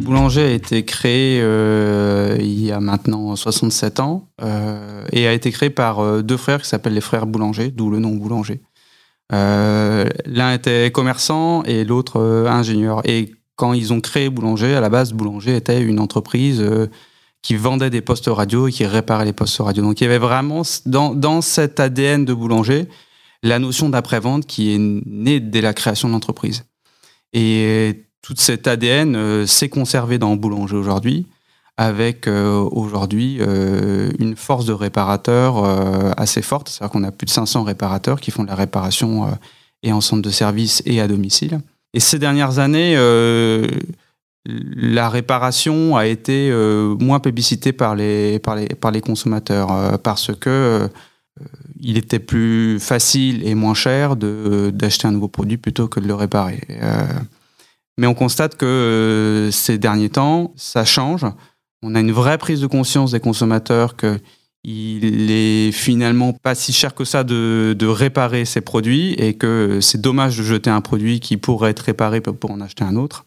Boulanger 0.09 0.41
a 0.41 0.51
été 0.51 0.85
créé 0.85 1.39
euh, 1.41 2.35
il 2.39 2.65
y 2.65 2.71
a 2.71 2.79
maintenant 2.79 3.35
67 3.35 3.99
ans 3.99 4.27
euh, 4.41 5.03
et 5.11 5.27
a 5.27 5.33
été 5.33 5.51
créé 5.51 5.69
par 5.69 5.99
euh, 5.99 6.23
deux 6.23 6.35
frères 6.35 6.63
qui 6.63 6.67
s'appellent 6.67 6.95
les 6.95 7.01
frères 7.01 7.27
Boulanger, 7.27 7.69
d'où 7.69 7.91
le 7.91 7.99
nom 7.99 8.15
Boulanger. 8.15 8.61
L'un 9.31 10.53
était 10.53 10.89
commerçant 10.91 11.61
et 11.63 11.85
l'autre 11.85 12.19
ingénieur. 12.47 13.01
Et 13.05 13.35
quand 13.59 13.73
ils 13.73 13.91
ont 13.91 13.99
créé 13.99 14.29
Boulanger, 14.29 14.73
à 14.73 14.81
la 14.81 14.89
base, 14.89 15.11
Boulanger 15.13 15.55
était 15.55 15.81
une 15.81 15.99
entreprise 15.99 16.63
qui 17.41 17.55
vendait 17.55 17.89
des 17.89 18.01
postes 18.01 18.27
radio 18.27 18.67
et 18.67 18.71
qui 18.71 18.85
réparait 18.85 19.25
les 19.25 19.33
postes 19.33 19.57
radio. 19.59 19.83
Donc 19.83 19.99
il 19.99 20.05
y 20.05 20.07
avait 20.07 20.17
vraiment 20.17 20.61
dans, 20.85 21.13
dans 21.13 21.41
cet 21.41 21.79
ADN 21.79 22.25
de 22.25 22.33
Boulanger 22.33 22.87
la 23.43 23.59
notion 23.59 23.89
d'après-vente 23.89 24.45
qui 24.45 24.73
est 24.73 24.79
née 24.79 25.39
dès 25.39 25.61
la 25.61 25.73
création 25.73 26.07
de 26.07 26.13
l'entreprise. 26.13 26.65
Et 27.33 28.05
toute 28.21 28.39
cet 28.39 28.67
ADN 28.67 29.15
euh, 29.15 29.45
s'est 29.45 29.69
conservé 29.69 30.17
dans 30.17 30.35
Boulanger 30.35 30.75
aujourd'hui, 30.75 31.27
avec 31.77 32.27
euh, 32.27 32.59
aujourd'hui 32.71 33.37
euh, 33.39 34.11
une 34.19 34.35
force 34.35 34.65
de 34.65 34.73
réparateurs 34.73 35.63
assez 36.19 36.41
forte. 36.41 36.69
C'est-à-dire 36.69 36.91
qu'on 36.91 37.03
a 37.03 37.11
plus 37.11 37.25
de 37.25 37.31
500 37.31 37.63
réparateurs 37.63 38.19
qui 38.19 38.31
font 38.31 38.43
de 38.43 38.49
la 38.49 38.55
réparation 38.55 39.37
et 39.83 39.93
en 39.93 40.01
centre 40.01 40.21
de 40.21 40.29
service 40.29 40.81
et 40.85 40.99
à 40.99 41.07
domicile. 41.07 41.61
Et 41.93 41.99
ces 41.99 42.19
dernières 42.19 42.59
années, 42.59 42.95
la 44.45 45.09
réparation 45.09 45.97
a 45.97 46.05
été 46.05 46.51
moins 46.99 47.19
publicitée 47.19 47.73
par 47.73 47.95
les, 47.95 48.39
par 48.39 48.55
les, 48.55 48.67
par 48.67 48.91
les 48.91 49.01
consommateurs 49.01 49.99
parce 50.01 50.31
que 50.35 50.87
il 51.79 51.97
était 51.97 52.19
plus 52.19 52.79
facile 52.79 53.47
et 53.47 53.55
moins 53.55 53.73
cher 53.73 54.15
d'acheter 54.15 55.07
un 55.07 55.11
nouveau 55.11 55.29
produit 55.29 55.57
plutôt 55.57 55.87
que 55.87 55.99
de 55.99 56.07
le 56.07 56.13
réparer. 56.13 56.61
Mais 57.99 58.07
on 58.07 58.13
constate 58.13 58.55
que 58.55 58.65
euh, 58.65 59.51
ces 59.51 59.77
derniers 59.77 60.09
temps, 60.09 60.53
ça 60.55 60.85
change. 60.85 61.25
On 61.83 61.95
a 61.95 61.99
une 61.99 62.13
vraie 62.13 62.37
prise 62.37 62.61
de 62.61 62.67
conscience 62.67 63.11
des 63.11 63.19
consommateurs 63.19 63.97
qu'il 64.63 65.31
est 65.31 65.71
finalement 65.71 66.33
pas 66.33 66.55
si 66.55 66.73
cher 66.73 66.93
que 66.93 67.05
ça 67.05 67.23
de, 67.23 67.75
réparer 67.85 68.45
ces 68.45 68.61
produits 68.61 69.13
et 69.13 69.35
que 69.35 69.79
c'est 69.81 70.01
dommage 70.01 70.37
de 70.37 70.43
jeter 70.43 70.69
un 70.69 70.81
produit 70.81 71.19
qui 71.19 71.37
pourrait 71.37 71.71
être 71.71 71.79
réparé 71.79 72.21
pour 72.21 72.51
en 72.51 72.61
acheter 72.61 72.83
un 72.83 72.95
autre. 72.95 73.25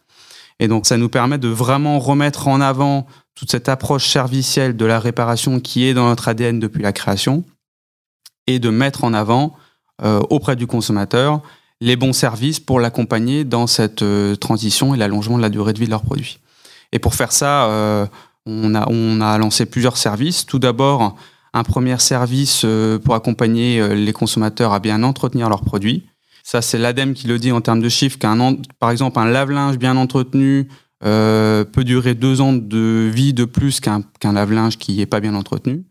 Et 0.61 0.69
donc 0.69 0.87
ça 0.87 0.97
nous 0.97 1.09
permet 1.09 1.39
de 1.39 1.49
vraiment 1.49 1.99
remettre 1.99 2.49
en 2.49 2.61
avant 2.61 3.07
toute 3.35 3.51
cette 3.51 3.69
approche 3.69 4.07
servicielle 4.07 4.77
de 4.77 4.85
la 4.85 5.01
réparation 5.01 5.59
qui 5.59 5.85
est 5.85 5.95
dans 5.95 6.07
notre 6.07 6.29
ADN 6.29 6.61
depuis 6.61 6.83
la 6.83 6.93
création 6.93 7.45
et 8.47 8.59
de 8.59 8.71
mettre 8.71 9.05
en 9.05 9.15
avant 9.15 9.57
euh, 10.03 10.21
auprès 10.31 10.57
du 10.57 10.67
consommateur 10.67 11.43
les 11.81 11.97
bons 11.97 12.13
services 12.13 12.61
pour 12.61 12.79
l'accompagner 12.79 13.45
dans 13.45 13.67
cette 13.67 14.03
euh, 14.03 14.37
transition 14.37 14.95
et 14.95 14.99
l'allongement 14.99 15.37
de 15.37 15.43
la 15.43 15.49
durée 15.49 15.73
de 15.73 15.79
vie 15.81 15.87
de 15.87 15.91
leurs 15.91 16.03
produits. 16.03 16.39
Et 16.93 17.01
pour 17.01 17.15
faire 17.15 17.33
ça, 17.33 17.67
euh, 17.67 18.07
on, 18.47 18.75
a, 18.75 18.87
on 18.91 19.21
a 19.21 19.39
lancé 19.39 19.67
plusieurs 19.67 19.97
services. 19.97 20.47
Tout 20.47 20.59
d'abord, 20.59 21.17
un 21.55 21.63
premier 21.63 21.99
service 21.99 22.63
euh, 22.65 22.99
pour 22.99 23.15
accompagner 23.15 23.95
les 23.95 24.13
consommateurs 24.13 24.73
à 24.73 24.81
bien 24.81 25.03
entretenir 25.03 25.49
leurs 25.49 25.63
produits. 25.63 26.07
Ça, 26.43 26.61
c'est 26.63 26.79
l'ADEME 26.79 27.15
qui 27.15 27.29
le 27.29 27.39
dit 27.39 27.53
en 27.53 27.61
termes 27.61 27.81
de 27.81 27.89
chiffres, 27.89 28.19
qu'un, 28.19 28.57
par 28.81 28.91
exemple, 28.91 29.19
un 29.19 29.27
lave-linge 29.27 29.79
bien 29.79 29.97
entretenu 29.97 30.69
peut 31.01 31.85
durer 31.85 32.15
deux 32.15 32.41
ans 32.41 32.53
de 32.53 33.11
vie 33.13 33.33
de 33.33 33.45
plus 33.45 33.81
qu'un, 33.81 34.03
qu'un 34.21 34.33
lave-linge 34.33 34.79
qui 34.79 34.97
n'est 34.97 35.07
pas 35.07 35.21
bien 35.21 35.35
entretenu. 35.35 35.85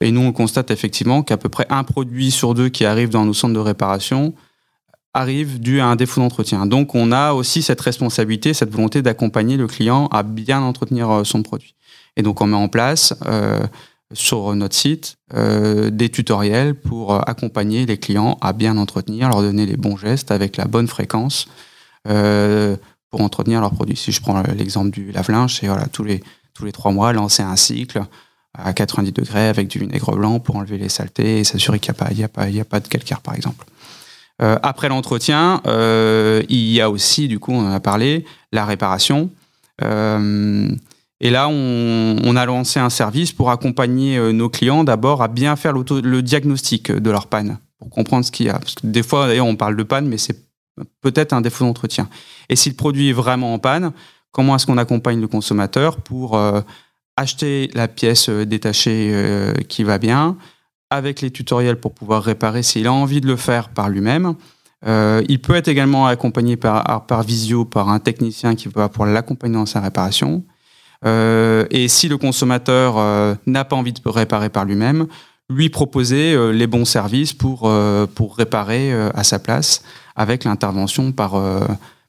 Et 0.00 0.10
nous, 0.10 0.20
on 0.20 0.32
constate 0.32 0.70
effectivement 0.70 1.22
qu'à 1.22 1.36
peu 1.36 1.48
près 1.48 1.66
un 1.70 1.84
produit 1.84 2.30
sur 2.30 2.54
deux 2.54 2.68
qui 2.68 2.84
arrive 2.84 3.08
dans 3.08 3.24
nos 3.24 3.32
centres 3.32 3.54
de 3.54 3.60
réparation 3.60 4.34
arrive 5.14 5.60
dû 5.60 5.80
à 5.80 5.86
un 5.86 5.96
défaut 5.96 6.20
d'entretien. 6.20 6.66
Donc 6.66 6.94
on 6.94 7.10
a 7.10 7.32
aussi 7.32 7.62
cette 7.62 7.80
responsabilité, 7.80 8.52
cette 8.52 8.70
volonté 8.70 9.00
d'accompagner 9.00 9.56
le 9.56 9.66
client 9.66 10.08
à 10.08 10.22
bien 10.22 10.60
entretenir 10.60 11.10
euh, 11.10 11.24
son 11.24 11.42
produit. 11.42 11.74
Et 12.16 12.22
donc 12.22 12.40
on 12.40 12.46
met 12.46 12.56
en 12.56 12.68
place 12.68 13.14
euh, 13.26 13.60
sur 14.12 14.54
notre 14.54 14.74
site 14.74 15.16
euh, 15.34 15.90
des 15.90 16.08
tutoriels 16.08 16.74
pour 16.74 17.28
accompagner 17.28 17.86
les 17.86 17.98
clients 17.98 18.38
à 18.40 18.52
bien 18.52 18.76
entretenir, 18.76 19.28
leur 19.28 19.42
donner 19.42 19.66
les 19.66 19.76
bons 19.76 19.96
gestes 19.96 20.30
avec 20.30 20.56
la 20.56 20.66
bonne 20.66 20.88
fréquence 20.88 21.46
pour 22.04 23.20
entretenir 23.20 23.60
leur 23.60 23.72
produit. 23.72 23.96
Si 23.96 24.12
je 24.12 24.20
prends 24.20 24.40
l'exemple 24.56 24.90
du 24.90 25.10
lave-linge, 25.10 25.58
c'est 25.58 25.66
voilà, 25.66 25.86
tous 25.86 26.04
les, 26.04 26.22
tous 26.54 26.64
les 26.64 26.70
trois 26.70 26.92
mois 26.92 27.12
lancer 27.12 27.42
un 27.42 27.56
cycle 27.56 28.00
à 28.56 28.72
90 28.72 29.10
degrés 29.12 29.48
avec 29.48 29.66
du 29.66 29.80
vinaigre 29.80 30.14
blanc 30.14 30.38
pour 30.38 30.54
enlever 30.54 30.78
les 30.78 30.88
saletés 30.88 31.40
et 31.40 31.44
s'assurer 31.44 31.80
qu'il 31.80 31.92
n'y 32.14 32.22
a, 32.22 32.28
pas, 32.28 32.42
a, 32.42 32.60
a 32.60 32.64
pas 32.64 32.78
de 32.78 32.86
calcaire 32.86 33.20
par 33.20 33.34
exemple. 33.34 33.66
Euh, 34.42 34.58
après 34.62 34.88
l'entretien, 34.88 35.62
euh, 35.66 36.42
il 36.48 36.70
y 36.70 36.80
a 36.80 36.90
aussi, 36.90 37.28
du 37.28 37.38
coup, 37.38 37.52
on 37.52 37.66
en 37.66 37.72
a 37.72 37.80
parlé, 37.80 38.24
la 38.52 38.66
réparation. 38.66 39.30
Euh, 39.82 40.68
et 41.20 41.30
là, 41.30 41.48
on, 41.48 42.36
a 42.36 42.44
lancé 42.44 42.78
un 42.78 42.90
service 42.90 43.32
pour 43.32 43.50
accompagner 43.50 44.32
nos 44.32 44.50
clients 44.50 44.84
d'abord 44.84 45.22
à 45.22 45.28
bien 45.28 45.56
faire 45.56 45.72
le 45.72 46.20
diagnostic 46.20 46.92
de 46.92 47.10
leur 47.10 47.26
panne, 47.26 47.58
pour 47.78 47.88
comprendre 47.88 48.24
ce 48.24 48.30
qu'il 48.30 48.46
y 48.46 48.50
a. 48.50 48.58
Parce 48.58 48.74
que 48.74 48.86
des 48.86 49.02
fois, 49.02 49.26
d'ailleurs, 49.26 49.46
on 49.46 49.56
parle 49.56 49.76
de 49.76 49.82
panne, 49.82 50.06
mais 50.06 50.18
c'est 50.18 50.36
peut-être 51.00 51.32
un 51.32 51.40
défaut 51.40 51.64
d'entretien. 51.64 52.08
Et 52.50 52.56
si 52.56 52.68
le 52.68 52.76
produit 52.76 53.08
est 53.08 53.14
vraiment 53.14 53.54
en 53.54 53.58
panne, 53.58 53.92
comment 54.30 54.56
est-ce 54.56 54.66
qu'on 54.66 54.76
accompagne 54.76 55.18
le 55.18 55.28
consommateur 55.28 55.96
pour 55.96 56.38
acheter 57.16 57.70
la 57.72 57.88
pièce 57.88 58.28
détachée 58.28 59.54
qui 59.68 59.84
va 59.84 59.96
bien, 59.96 60.36
avec 60.90 61.20
les 61.20 61.30
tutoriels 61.30 61.76
pour 61.80 61.92
pouvoir 61.92 62.22
réparer 62.22 62.62
s'il 62.62 62.86
a 62.86 62.92
envie 62.92 63.20
de 63.20 63.26
le 63.26 63.36
faire 63.36 63.70
par 63.70 63.88
lui-même. 63.88 64.34
Euh, 64.86 65.22
il 65.28 65.40
peut 65.40 65.54
être 65.54 65.68
également 65.68 66.06
accompagné 66.06 66.56
par, 66.56 67.06
par 67.06 67.22
visio 67.22 67.64
par 67.64 67.88
un 67.88 67.98
technicien 67.98 68.54
qui 68.54 68.68
va 68.68 68.88
pouvoir 68.88 69.10
l'accompagner 69.10 69.54
dans 69.54 69.66
sa 69.66 69.80
réparation. 69.80 70.44
Euh, 71.04 71.66
et 71.70 71.88
si 71.88 72.08
le 72.08 72.16
consommateur 72.16 72.98
euh, 72.98 73.34
n'a 73.46 73.64
pas 73.64 73.76
envie 73.76 73.92
de 73.92 74.00
réparer 74.08 74.48
par 74.48 74.64
lui-même, 74.64 75.06
lui 75.48 75.68
proposer 75.68 76.36
les 76.52 76.66
bons 76.66 76.84
services 76.84 77.32
pour, 77.32 77.70
pour 78.16 78.36
réparer 78.36 78.92
à 78.92 79.22
sa 79.22 79.38
place 79.38 79.84
avec 80.16 80.42
l'intervention 80.42 81.12
par, 81.12 81.40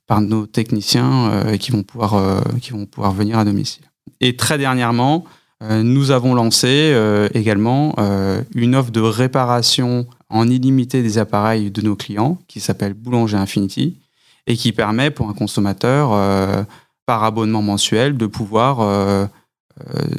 par 0.08 0.22
nos 0.22 0.48
techniciens 0.48 1.44
qui, 1.60 1.72
vont 1.72 1.84
pouvoir, 1.84 2.42
qui 2.60 2.72
vont 2.72 2.88
pouvoir 2.88 3.12
venir 3.12 3.38
à 3.38 3.46
domicile. 3.46 3.84
Et 4.22 4.36
très 4.36 4.58
dernièrement, 4.58 5.24
euh, 5.64 5.82
nous 5.82 6.12
avons 6.12 6.36
lancé 6.36 6.68
euh, 6.94 7.30
également 7.34 7.96
euh, 7.98 8.44
une 8.54 8.76
offre 8.76 8.92
de 8.92 9.02
réparation 9.02 10.06
en 10.30 10.48
illimité 10.48 11.02
des 11.02 11.18
appareils 11.18 11.72
de 11.72 11.82
nos 11.82 11.96
clients 11.96 12.38
qui 12.48 12.60
s'appelle 12.60 12.94
Boulanger 12.94 13.38
Infinity 13.38 13.98
et 14.46 14.56
qui 14.56 14.72
permet 14.72 15.10
pour 15.10 15.30
un 15.30 15.34
consommateur 15.34 16.66
par 17.08 17.24
abonnement 17.24 17.64
mensuel 17.64 18.18
de 18.18 18.28
pouvoir 18.28 19.30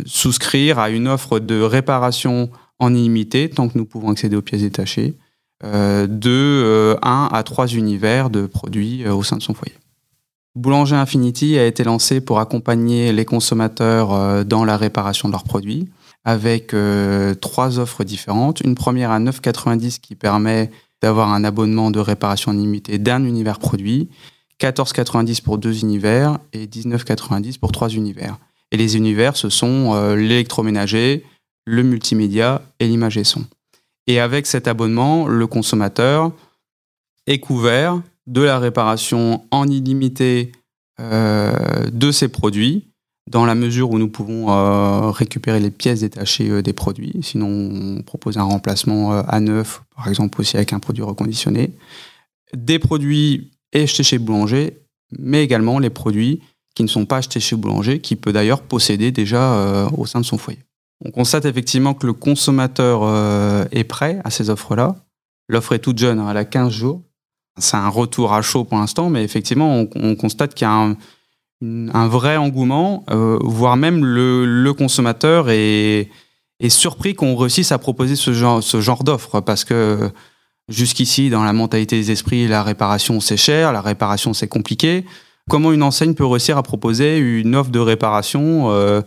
souscrire 0.06 0.80
à 0.80 0.90
une 0.90 1.06
offre 1.06 1.38
de 1.38 1.60
réparation 1.60 2.50
en 2.80 2.92
illimité 2.94 3.48
tant 3.48 3.68
que 3.68 3.78
nous 3.78 3.84
pouvons 3.84 4.10
accéder 4.10 4.34
aux 4.34 4.42
pièces 4.42 4.62
détachées 4.62 5.14
de 5.62 6.96
1 7.02 7.28
à 7.32 7.42
3 7.44 7.66
univers 7.74 8.30
de 8.30 8.46
produits 8.46 9.06
au 9.06 9.22
sein 9.22 9.36
de 9.36 9.42
son 9.42 9.54
foyer. 9.54 9.74
Boulanger 10.58 10.96
Infinity 10.96 11.56
a 11.56 11.66
été 11.66 11.84
lancé 11.84 12.20
pour 12.20 12.40
accompagner 12.40 13.12
les 13.12 13.24
consommateurs 13.24 14.12
euh, 14.12 14.42
dans 14.42 14.64
la 14.64 14.76
réparation 14.76 15.28
de 15.28 15.32
leurs 15.32 15.44
produits 15.44 15.88
avec 16.24 16.74
euh, 16.74 17.34
trois 17.34 17.78
offres 17.78 18.02
différentes. 18.02 18.60
Une 18.62 18.74
première 18.74 19.12
à 19.12 19.20
9,90 19.20 20.00
qui 20.00 20.16
permet 20.16 20.70
d'avoir 21.00 21.32
un 21.32 21.44
abonnement 21.44 21.92
de 21.92 22.00
réparation 22.00 22.50
limitée 22.50 22.98
d'un 22.98 23.24
univers 23.24 23.60
produit, 23.60 24.08
14,90 24.60 25.42
pour 25.42 25.58
deux 25.58 25.80
univers 25.80 26.38
et 26.52 26.66
19,90 26.66 27.58
pour 27.58 27.72
trois 27.72 27.88
univers. 27.88 28.38
Et 28.70 28.76
les 28.76 28.96
univers, 28.96 29.36
ce 29.36 29.48
sont 29.48 29.94
euh, 29.94 30.16
l'électroménager, 30.16 31.24
le 31.64 31.82
multimédia 31.82 32.62
et 32.80 32.86
l'image 32.86 33.16
et 33.16 33.24
son. 33.24 33.44
Et 34.06 34.20
avec 34.20 34.46
cet 34.46 34.68
abonnement, 34.68 35.26
le 35.26 35.46
consommateur 35.46 36.32
est 37.26 37.40
couvert 37.40 38.00
de 38.26 38.42
la 38.42 38.58
réparation 38.58 39.44
en 39.50 39.66
illimité 39.68 40.52
euh, 41.00 41.54
de 41.92 42.10
ces 42.10 42.28
produits, 42.28 42.84
dans 43.30 43.44
la 43.44 43.54
mesure 43.54 43.90
où 43.90 43.98
nous 43.98 44.08
pouvons 44.08 44.50
euh, 44.50 45.10
récupérer 45.10 45.60
les 45.60 45.70
pièces 45.70 46.00
détachées 46.00 46.62
des 46.62 46.72
produits. 46.72 47.14
Sinon, 47.22 47.48
on 47.48 48.02
propose 48.02 48.38
un 48.38 48.42
remplacement 48.42 49.12
à 49.12 49.40
neuf, 49.40 49.82
par 49.94 50.08
exemple 50.08 50.40
aussi 50.40 50.56
avec 50.56 50.72
un 50.72 50.80
produit 50.80 51.02
reconditionné. 51.02 51.72
Des 52.54 52.78
produits 52.78 53.50
achetés 53.74 54.02
chez 54.02 54.18
Boulanger, 54.18 54.78
mais 55.18 55.42
également 55.42 55.78
les 55.78 55.90
produits 55.90 56.40
qui 56.74 56.82
ne 56.82 56.88
sont 56.88 57.06
pas 57.06 57.18
achetés 57.18 57.40
chez 57.40 57.56
Boulanger, 57.56 58.00
qui 58.00 58.16
peut 58.16 58.32
d'ailleurs 58.32 58.62
posséder 58.62 59.10
déjà 59.10 59.88
au 59.96 60.06
sein 60.06 60.20
de 60.20 60.24
son 60.24 60.38
foyer. 60.38 60.60
On 61.04 61.10
constate 61.10 61.44
effectivement 61.44 61.94
que 61.94 62.06
le 62.06 62.12
consommateur 62.12 63.68
est 63.72 63.84
prêt 63.84 64.20
à 64.24 64.30
ces 64.30 64.50
offres-là, 64.50 64.96
L'offre 65.48 65.72
est 65.72 65.78
toute 65.78 65.98
jeune, 65.98 66.18
hein, 66.18 66.28
elle 66.30 66.36
a 66.36 66.44
15 66.44 66.70
jours. 66.70 67.02
C'est 67.56 67.76
un 67.76 67.88
retour 67.88 68.32
à 68.34 68.42
chaud 68.42 68.64
pour 68.64 68.78
l'instant, 68.78 69.08
mais 69.10 69.24
effectivement, 69.24 69.84
on, 69.94 70.14
constate 70.14 70.54
qu'il 70.54 70.66
y 70.66 70.70
a 70.70 70.94
un, 71.62 72.08
vrai 72.08 72.36
engouement, 72.36 73.04
euh, 73.10 73.38
voire 73.42 73.76
même 73.76 74.04
le, 74.04 74.72
consommateur 74.72 75.50
est, 75.50 76.08
est 76.60 76.68
surpris 76.68 77.14
qu'on 77.14 77.34
réussisse 77.34 77.72
à 77.72 77.78
proposer 77.78 78.14
ce 78.14 78.32
genre, 78.32 78.62
ce 78.62 78.80
genre 78.80 79.02
d'offre 79.02 79.40
parce 79.40 79.64
que 79.64 80.10
jusqu'ici, 80.68 81.30
dans 81.30 81.44
la 81.44 81.52
mentalité 81.52 81.96
des 81.96 82.10
esprits, 82.10 82.46
la 82.46 82.62
réparation 82.62 83.20
c'est 83.20 83.36
cher, 83.36 83.72
la 83.72 83.80
réparation 83.80 84.34
c'est 84.34 84.48
compliqué. 84.48 85.04
Comment 85.48 85.72
une 85.72 85.82
enseigne 85.82 86.14
peut 86.14 86.26
réussir 86.26 86.58
à 86.58 86.62
proposer 86.62 87.18
une 87.18 87.56
offre 87.56 87.70
de 87.70 87.78
réparation 87.78 88.70
euh, 88.70 89.00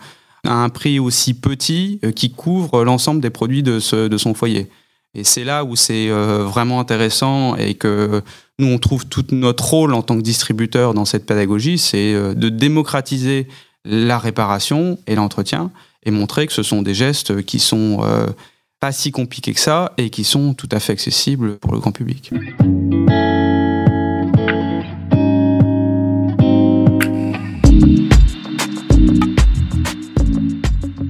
à 0.44 0.53
un 0.53 0.70
prix 0.70 1.00
aussi 1.00 1.36
petit 1.36 2.00
euh, 2.03 2.12
qui 2.12 2.32
couvre 2.32 2.84
l'ensemble 2.84 3.22
des 3.22 3.30
produits 3.30 3.62
de, 3.62 3.80
ce, 3.80 4.08
de 4.08 4.18
son 4.18 4.34
foyer? 4.34 4.70
Et 5.13 5.24
c'est 5.24 5.44
là 5.44 5.63
où 5.63 5.75
c'est 5.75 6.10
euh, 6.10 6.44
vraiment 6.46 6.80
intéressant 6.80 7.56
et 7.58 7.75
que 7.75 8.24
nous, 8.58 8.68
on 8.68 8.80
trouve 8.80 9.06
tout 9.06 9.25
notre 9.32 9.65
rôle 9.65 9.94
en 9.94 10.01
tant 10.01 10.15
que 10.15 10.22
distributeur 10.22 10.94
dans 10.94 11.06
cette 11.06 11.25
pédagogie, 11.25 11.77
c'est 11.77 12.13
de 12.13 12.50
démocratiser 12.50 13.48
la 13.86 14.18
réparation 14.18 14.98
et 15.08 15.15
l'entretien 15.15 15.72
et 16.03 16.12
montrer 16.12 16.48
que 16.48 16.53
ce 16.53 16.63
sont 16.63 16.82
des 16.82 16.94
gestes 16.94 17.44
qui 17.44 17.60
sont 17.60 18.03
pas 18.81 18.91
si 18.91 19.11
compliqués 19.11 19.53
que 19.53 19.59
ça 19.59 19.93
et 19.97 20.09
qui 20.09 20.23
sont 20.23 20.55
tout 20.55 20.67
à 20.71 20.79
fait 20.79 20.93
accessibles 20.93 21.59
pour 21.59 21.71
le 21.71 21.79
grand 21.79 21.91
public. 21.91 22.31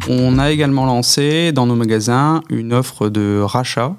On 0.09 0.37
a 0.37 0.51
également 0.51 0.85
lancé 0.85 1.53
dans 1.53 1.65
nos 1.65 1.75
magasins 1.75 2.41
une 2.49 2.73
offre 2.73 3.07
de 3.07 3.39
rachat 3.41 3.95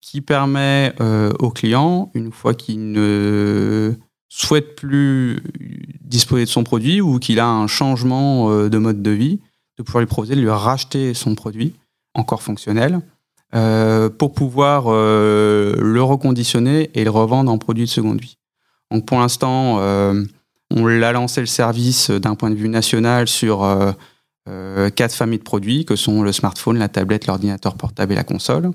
qui 0.00 0.20
permet 0.20 0.92
euh, 1.00 1.32
aux 1.38 1.50
clients, 1.50 2.10
une 2.14 2.32
fois 2.32 2.54
qu'il 2.54 2.90
ne 2.90 3.94
souhaite 4.28 4.74
plus 4.74 5.40
disposer 6.00 6.44
de 6.44 6.50
son 6.50 6.64
produit 6.64 7.00
ou 7.00 7.20
qu'il 7.20 7.38
a 7.38 7.46
un 7.46 7.68
changement 7.68 8.50
euh, 8.50 8.68
de 8.68 8.78
mode 8.78 9.00
de 9.00 9.12
vie, 9.12 9.38
de 9.78 9.84
pouvoir 9.84 10.00
lui 10.00 10.08
proposer 10.08 10.34
de 10.34 10.40
lui 10.40 10.50
racheter 10.50 11.14
son 11.14 11.36
produit 11.36 11.74
encore 12.14 12.42
fonctionnel 12.42 13.00
euh, 13.54 14.08
pour 14.08 14.32
pouvoir 14.32 14.90
le 14.90 16.00
reconditionner 16.00 16.90
et 16.94 17.04
le 17.04 17.10
revendre 17.10 17.50
en 17.50 17.58
produit 17.58 17.84
de 17.84 17.90
seconde 17.90 18.20
vie. 18.20 18.38
Donc 18.90 19.06
pour 19.06 19.18
l'instant, 19.18 19.78
on 20.70 20.86
l'a 20.86 21.12
lancé 21.12 21.40
le 21.40 21.46
service 21.46 22.10
d'un 22.10 22.34
point 22.34 22.50
de 22.50 22.56
vue 22.56 22.68
national 22.68 23.28
sur 23.28 23.62
euh, 24.48 24.90
quatre 24.90 25.14
familles 25.14 25.38
de 25.38 25.44
produits 25.44 25.84
que 25.84 25.94
sont 25.94 26.22
le 26.22 26.32
smartphone, 26.32 26.76
la 26.76 26.88
tablette, 26.88 27.26
l'ordinateur 27.26 27.76
portable 27.76 28.12
et 28.12 28.16
la 28.16 28.24
console. 28.24 28.70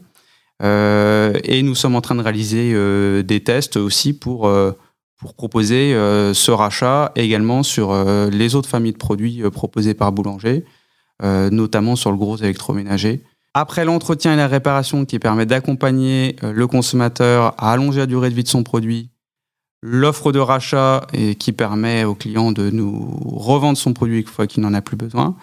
Euh, 0.64 1.34
et 1.44 1.62
nous 1.62 1.76
sommes 1.76 1.96
en 1.96 2.02
train 2.02 2.16
de 2.16 2.22
réaliser 2.22 2.72
euh, 2.74 3.22
des 3.22 3.44
tests 3.44 3.76
aussi 3.76 4.14
pour, 4.14 4.50
pour 5.20 5.34
proposer 5.34 5.92
ce 6.34 6.52
rachat 6.52 7.12
également 7.16 7.64
sur 7.64 7.94
les 8.32 8.56
autres 8.56 8.70
familles 8.70 8.94
de 8.94 8.98
produits 8.98 9.44
proposés 9.52 9.94
par 9.94 10.12
Boulanger, 10.12 10.64
notamment 11.24 11.96
sur 11.96 12.12
le 12.12 12.18
gros 12.18 12.38
électroménager. 12.38 13.24
Après 13.60 13.86
l'entretien 13.86 14.36
et 14.36 14.38
la 14.38 14.48
réparation 14.48 15.04
qui 15.04 15.18
permet 15.18 15.48
d'accompagner 15.48 16.36
le 16.44 16.68
consommateur 16.68 17.56
à 17.58 17.72
allonger 17.72 18.02
la 18.02 18.06
durée 18.06 18.30
de 18.30 18.36
vie 18.36 18.44
de 18.44 18.48
son 18.48 18.62
produit, 18.62 19.10
l'offre 19.82 20.32
de 20.32 20.38
rachat 20.38 21.08
et 21.12 21.34
qui 21.34 21.54
permet 21.54 22.04
au 22.04 22.14
client 22.14 22.52
de 22.52 22.70
nous 22.70 23.20
revendre 23.26 23.76
son 23.76 23.94
produit 23.94 24.20
une 24.20 24.28
fois 24.28 24.46
qu'il 24.46 24.62
n'en 24.62 24.76
a 24.76 24.84
plus 24.84 24.96
besoin. 24.96 25.36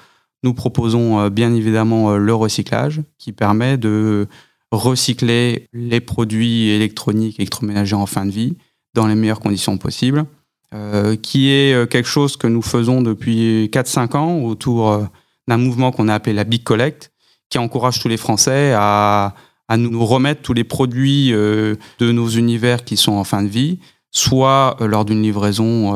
Nous 0.44 0.54
proposons 0.54 1.22
euh, 1.22 1.28
bien 1.28 1.52
évidemment 1.52 2.12
euh, 2.12 2.18
le 2.18 2.32
recyclage 2.32 3.02
qui 3.18 3.32
permet 3.32 3.78
de 3.78 4.28
recycler 4.70 5.66
les 5.72 6.00
produits 6.00 6.68
électroniques, 6.68 7.40
électroménagers 7.40 7.96
en 7.96 8.06
fin 8.06 8.26
de 8.26 8.30
vie 8.30 8.56
dans 8.94 9.08
les 9.08 9.16
meilleures 9.16 9.40
conditions 9.40 9.76
possibles, 9.76 10.24
euh, 10.72 11.16
qui 11.16 11.50
est 11.50 11.90
quelque 11.90 12.08
chose 12.08 12.36
que 12.36 12.46
nous 12.46 12.62
faisons 12.62 13.02
depuis 13.02 13.68
4-5 13.72 14.16
ans 14.16 14.38
autour 14.42 15.04
d'un 15.48 15.56
mouvement 15.56 15.90
qu'on 15.90 16.06
a 16.06 16.14
appelé 16.14 16.32
la 16.32 16.44
Big 16.44 16.62
Collect, 16.62 17.10
qui 17.54 17.58
encourage 17.58 18.00
tous 18.00 18.08
les 18.08 18.16
Français 18.16 18.72
à, 18.76 19.34
nous 19.76 20.04
remettre 20.04 20.42
tous 20.42 20.54
les 20.54 20.64
produits 20.64 21.30
de 21.30 21.76
nos 22.00 22.28
univers 22.28 22.84
qui 22.84 22.96
sont 22.96 23.12
en 23.12 23.24
fin 23.24 23.42
de 23.42 23.48
vie, 23.48 23.78
soit 24.10 24.76
lors 24.80 25.04
d'une 25.04 25.22
livraison, 25.22 25.92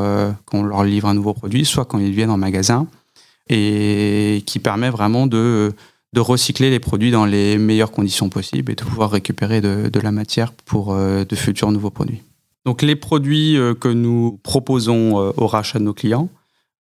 quand 0.47 0.59
on 0.59 0.63
leur 0.63 0.85
livre 0.85 1.07
un 1.09 1.15
nouveau 1.15 1.35
produit, 1.35 1.65
soit 1.65 1.85
quand 1.85 1.99
ils 1.99 2.13
viennent 2.13 2.31
en 2.31 2.39
magasin 2.39 2.87
et 3.49 4.43
qui 4.47 4.59
permet 4.59 4.91
vraiment 4.91 5.27
de, 5.27 5.73
recycler 6.17 6.71
les 6.71 6.81
produits 6.81 7.11
dans 7.11 7.27
les 7.27 7.59
meilleures 7.59 7.93
conditions 7.93 8.29
possibles 8.29 8.73
et 8.73 8.75
de 8.75 8.83
pouvoir 8.83 9.11
récupérer 9.11 9.61
de, 9.61 10.01
la 10.01 10.11
matière 10.11 10.53
pour 10.53 10.93
euh, 10.93 11.25
de 11.25 11.37
futurs 11.37 11.71
nouveaux 11.71 11.91
produits. 11.91 12.23
Donc 12.65 12.83
les 12.83 12.97
produits 12.97 13.57
euh, 13.57 13.75
que 13.75 13.89
nous 13.89 14.41
proposons 14.43 15.21
euh, 15.21 15.33
au 15.37 15.47
rachat 15.47 15.79
de 15.79 15.85
nos 15.85 15.95
clients 15.95 16.29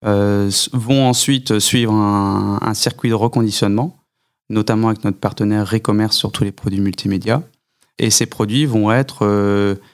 vont 0.03 1.09
ensuite 1.09 1.59
suivre 1.59 1.93
un, 1.93 2.73
circuit 2.75 3.09
de 3.09 3.15
reconditionnement, 3.15 3.97
notamment 4.51 4.89
avec 4.89 5.05
notre 5.05 5.19
partenaire 5.19 5.69
Recommerce 5.69 6.17
sur 6.17 6.33
tous 6.33 6.45
les 6.45 6.53
produits 6.53 6.81
multimédia. 6.81 7.43
Et 7.99 8.11
ces 8.11 8.27
produits 8.27 8.65
vont 8.65 8.93
être 8.93 9.27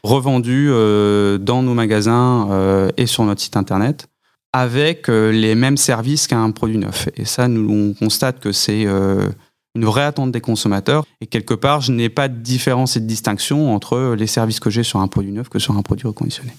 revendus 0.02 0.68
dans 0.68 1.62
nos 1.62 1.72
magasins 1.72 2.90
et 2.98 3.06
sur 3.06 3.24
notre 3.24 3.40
site 3.40 3.56
internet 3.56 4.08
avec 4.54 5.08
euh, 5.08 5.32
les 5.32 5.56
mêmes 5.56 5.76
services 5.76 6.28
qu'un 6.28 6.52
produit 6.52 6.78
neuf. 6.78 7.08
Et 7.16 7.24
ça, 7.24 7.48
nous, 7.48 7.68
on 7.68 7.92
constate 7.92 8.38
que 8.38 8.52
c'est 8.52 8.86
euh, 8.86 9.28
une 9.74 9.84
vraie 9.84 10.04
attente 10.04 10.30
des 10.30 10.40
consommateurs. 10.40 11.04
Et 11.20 11.26
quelque 11.26 11.54
part, 11.54 11.80
je 11.80 11.90
n'ai 11.90 12.08
pas 12.08 12.28
de 12.28 12.38
différence 12.38 12.96
et 12.96 13.00
de 13.00 13.06
distinction 13.06 13.74
entre 13.74 14.14
les 14.16 14.28
services 14.28 14.60
que 14.60 14.70
j'ai 14.70 14.84
sur 14.84 15.00
un 15.00 15.08
produit 15.08 15.32
neuf 15.32 15.48
que 15.48 15.58
sur 15.58 15.76
un 15.76 15.82
produit 15.82 16.06
reconditionné. 16.06 16.52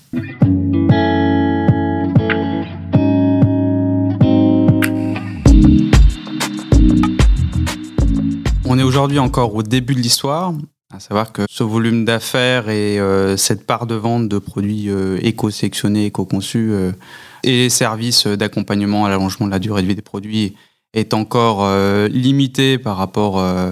On 8.75 8.77
est 8.77 8.83
aujourd'hui 8.83 9.19
encore 9.19 9.55
au 9.55 9.63
début 9.63 9.95
de 9.95 10.01
l'histoire, 10.01 10.53
à 10.93 10.99
savoir 10.99 11.31
que 11.31 11.43
ce 11.49 11.63
volume 11.63 12.03
d'affaires 12.03 12.67
et 12.67 12.99
euh, 12.99 13.37
cette 13.37 13.65
part 13.65 13.85
de 13.85 13.95
vente 13.95 14.27
de 14.27 14.37
produits 14.37 14.89
éco-sélectionnés, 15.21 16.07
éco-conçus 16.07 16.73
et 17.43 17.51
les 17.51 17.69
services 17.69 18.27
d'accompagnement 18.27 19.05
à 19.05 19.09
l'allongement 19.09 19.45
de 19.45 19.51
la 19.51 19.59
durée 19.59 19.81
de 19.81 19.87
vie 19.87 19.95
des 19.95 20.01
produits 20.01 20.55
est 20.95 21.13
encore 21.13 21.63
euh, 21.63 22.07
limité 22.07 22.77
par 22.77 22.97
rapport 22.97 23.39
euh, 23.39 23.71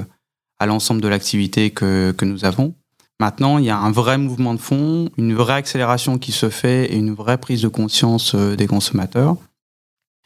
à 0.59 0.65
l'ensemble 0.65 1.01
de 1.01 1.07
l'activité 1.07 1.71
que, 1.71 2.11
que, 2.11 2.23
nous 2.25 2.45
avons. 2.45 2.75
Maintenant, 3.19 3.57
il 3.57 3.65
y 3.65 3.69
a 3.69 3.77
un 3.77 3.91
vrai 3.91 4.17
mouvement 4.17 4.53
de 4.53 4.59
fond, 4.59 5.09
une 5.17 5.33
vraie 5.33 5.53
accélération 5.53 6.17
qui 6.17 6.31
se 6.31 6.49
fait 6.49 6.93
et 6.93 6.95
une 6.95 7.13
vraie 7.13 7.37
prise 7.37 7.61
de 7.61 7.67
conscience 7.69 8.35
euh, 8.35 8.55
des 8.55 8.67
consommateurs. 8.67 9.37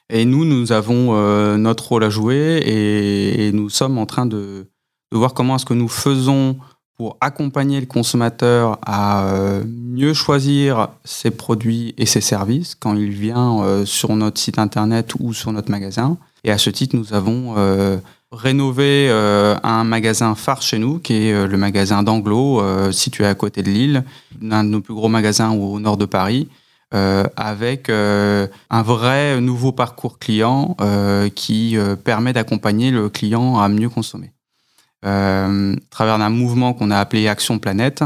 Et 0.09 0.25
nous, 0.25 0.45
nous 0.45 0.71
avons 0.71 1.57
notre 1.57 1.89
rôle 1.89 2.03
à 2.03 2.09
jouer 2.09 2.61
et, 2.63 3.47
et, 3.47 3.51
nous 3.51 3.69
sommes 3.69 3.97
en 3.97 4.05
train 4.05 4.25
de, 4.25 4.67
de 5.11 5.17
voir 5.17 5.33
comment 5.33 5.55
est-ce 5.57 5.65
que 5.65 5.73
nous 5.73 5.89
faisons 5.89 6.57
pour 6.97 7.15
accompagner 7.21 7.79
le 7.79 7.85
consommateur 7.85 8.79
à 8.83 9.25
euh, 9.27 9.63
mieux 9.67 10.15
choisir 10.15 10.89
ses 11.05 11.29
produits 11.29 11.93
et 11.97 12.07
ses 12.07 12.21
services 12.21 12.73
quand 12.73 12.95
il 12.95 13.11
vient 13.11 13.61
euh, 13.61 13.85
sur 13.85 14.15
notre 14.15 14.39
site 14.39 14.57
internet 14.57 15.13
ou 15.19 15.31
sur 15.31 15.51
notre 15.51 15.69
magasin. 15.69 16.17
Et 16.43 16.49
à 16.49 16.57
ce 16.57 16.71
titre, 16.71 16.95
nous 16.95 17.13
avons 17.13 17.53
euh, 17.57 17.97
rénové 18.31 19.09
un 19.11 19.83
magasin 19.83 20.33
phare 20.33 20.61
chez 20.61 20.79
nous, 20.79 20.99
qui 20.99 21.13
est 21.13 21.47
le 21.47 21.57
magasin 21.57 22.03
d'Anglo, 22.03 22.61
situé 22.91 23.25
à 23.25 23.35
côté 23.35 23.63
de 23.63 23.69
Lille, 23.69 24.03
l'un 24.41 24.63
de 24.63 24.69
nos 24.69 24.81
plus 24.81 24.93
gros 24.93 25.07
magasins 25.07 25.51
au 25.51 25.79
nord 25.79 25.97
de 25.97 26.05
Paris. 26.05 26.49
Avec 26.91 27.89
un 27.89 28.81
vrai 28.83 29.41
nouveau 29.41 29.71
parcours 29.71 30.19
client 30.19 30.75
qui 31.35 31.77
permet 32.03 32.33
d'accompagner 32.33 32.91
le 32.91 33.09
client 33.09 33.59
à 33.59 33.67
mieux 33.67 33.89
consommer. 33.89 34.31
Euh, 35.05 35.73
à 35.75 35.89
travers 35.91 36.15
un 36.15 36.29
mouvement 36.29 36.73
qu'on 36.73 36.89
a 36.89 36.97
appelé 36.97 37.27
Action 37.27 37.59
Planète 37.59 38.03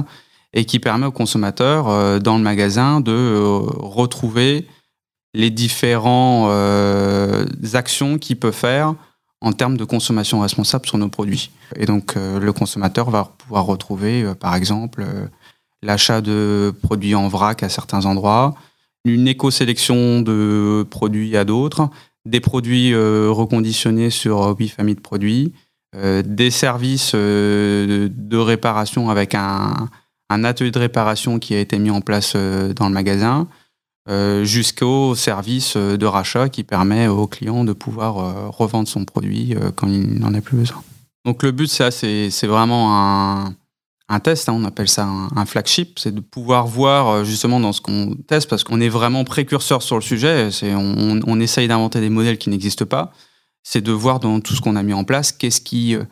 et 0.54 0.66
qui 0.66 0.80
permet 0.80 1.06
aux 1.06 1.12
consommateurs 1.12 1.88
euh, 1.88 2.20
dans 2.20 2.36
le 2.36 2.44
magasin 2.44 3.00
de 3.00 3.14
euh, 3.14 3.60
retrouver 3.80 4.68
les 5.34 5.50
différentes 5.50 6.52
actions 7.74 8.18
qu'il 8.18 8.38
peut 8.38 8.52
faire 8.52 8.94
en 9.40 9.54
termes 9.54 9.78
de 9.78 9.86
consommation 9.86 10.42
responsable 10.42 10.86
sur 10.86 10.98
nos 10.98 11.08
produits. 11.08 11.52
Et 11.78 11.86
donc 11.86 12.16
le 12.16 12.52
consommateur 12.52 13.10
va 13.10 13.32
pouvoir 13.38 13.66
retrouver 13.66 14.26
par 14.38 14.56
exemple 14.56 15.06
l'achat 15.82 16.20
de 16.20 16.76
produits 16.84 17.16
en 17.16 17.30
vrac 17.30 17.64
à 17.64 17.70
certains 17.70 18.06
endroits, 18.06 18.56
une 19.06 19.28
éco-sélection 19.28 20.22
de 20.22 20.86
produits 20.90 21.36
à 21.38 21.46
d'autres, 21.46 21.90
des 22.26 22.40
produits 22.40 22.96
reconditionnés 22.96 24.10
sur 24.10 24.56
huit 24.58 24.70
familles 24.70 24.96
de 24.96 25.02
produits, 25.02 25.54
euh, 25.94 26.24
des 26.26 26.52
services 26.52 27.12
euh, 27.16 28.08
de 28.10 28.38
réparation 28.38 29.10
avec 29.10 29.36
un, 29.36 29.90
atelier 30.30 30.72
de 30.72 30.80
réparation 30.80 31.38
qui 31.38 31.54
a 31.54 31.60
été 31.60 31.78
mis 31.80 31.90
en 31.90 32.00
place 32.00 32.32
euh, 32.38 32.74
dans 32.74 32.88
le 32.88 32.94
magasin, 32.94 33.48
jusqu'au 34.44 35.16
service 35.16 35.78
de 35.78 36.06
rachat 36.06 36.50
qui 36.50 36.64
permet 36.64 37.08
au 37.08 37.28
client 37.28 37.64
de 37.64 37.72
pouvoir 37.72 38.52
revendre 38.52 38.90
son 38.90 39.06
produit 39.06 39.56
quand 39.78 39.88
il 39.88 40.20
n'en 40.20 40.34
a 40.34 40.42
plus 40.42 40.58
besoin. 40.58 40.84
Donc 41.24 41.44
le 41.44 41.52
but, 41.52 41.68
ça, 41.68 41.92
c'est 41.92 42.48
vraiment 42.48 42.98
un, 42.98 43.54
un 44.12 44.20
test, 44.20 44.50
hein, 44.50 44.54
on 44.54 44.66
appelle 44.66 44.90
ça 44.90 45.06
un, 45.06 45.46
flagship, 45.46 45.98
c'est 45.98 46.14
de 46.14 46.20
pouvoir 46.20 46.68
voir 46.68 47.08
euh, 47.08 47.24
justement 47.24 47.62
dans 47.62 47.72
ce 47.72 47.80
qu'on 47.80 48.16
teste, 48.28 48.50
parce 48.50 48.64
qu'on 48.66 48.82
est 48.82 48.90
vraiment 48.90 49.24
précurseur 49.24 49.82
sur 49.82 49.96
le 49.96 50.02
sujet, 50.02 50.50
on, 50.64 51.22
on, 51.26 51.40
essaye 51.40 51.70
d'inventer 51.70 52.02
des 52.02 52.10
modèles 52.10 52.38
qui 52.38 52.50
n'existent 52.50 52.86
pas, 52.86 53.14
c'est 53.64 53.82
de 53.82 53.92
voir 53.92 54.20
dans 54.20 54.42
tout 54.42 54.54
ce 54.54 54.60
qu'on 54.60 54.76
a 54.76 54.84
mis 54.84 54.94
en 54.94 55.06
place, 55.06 55.32
qu'est-ce 55.32 55.62
qui 55.62 55.96
euh, 55.96 56.04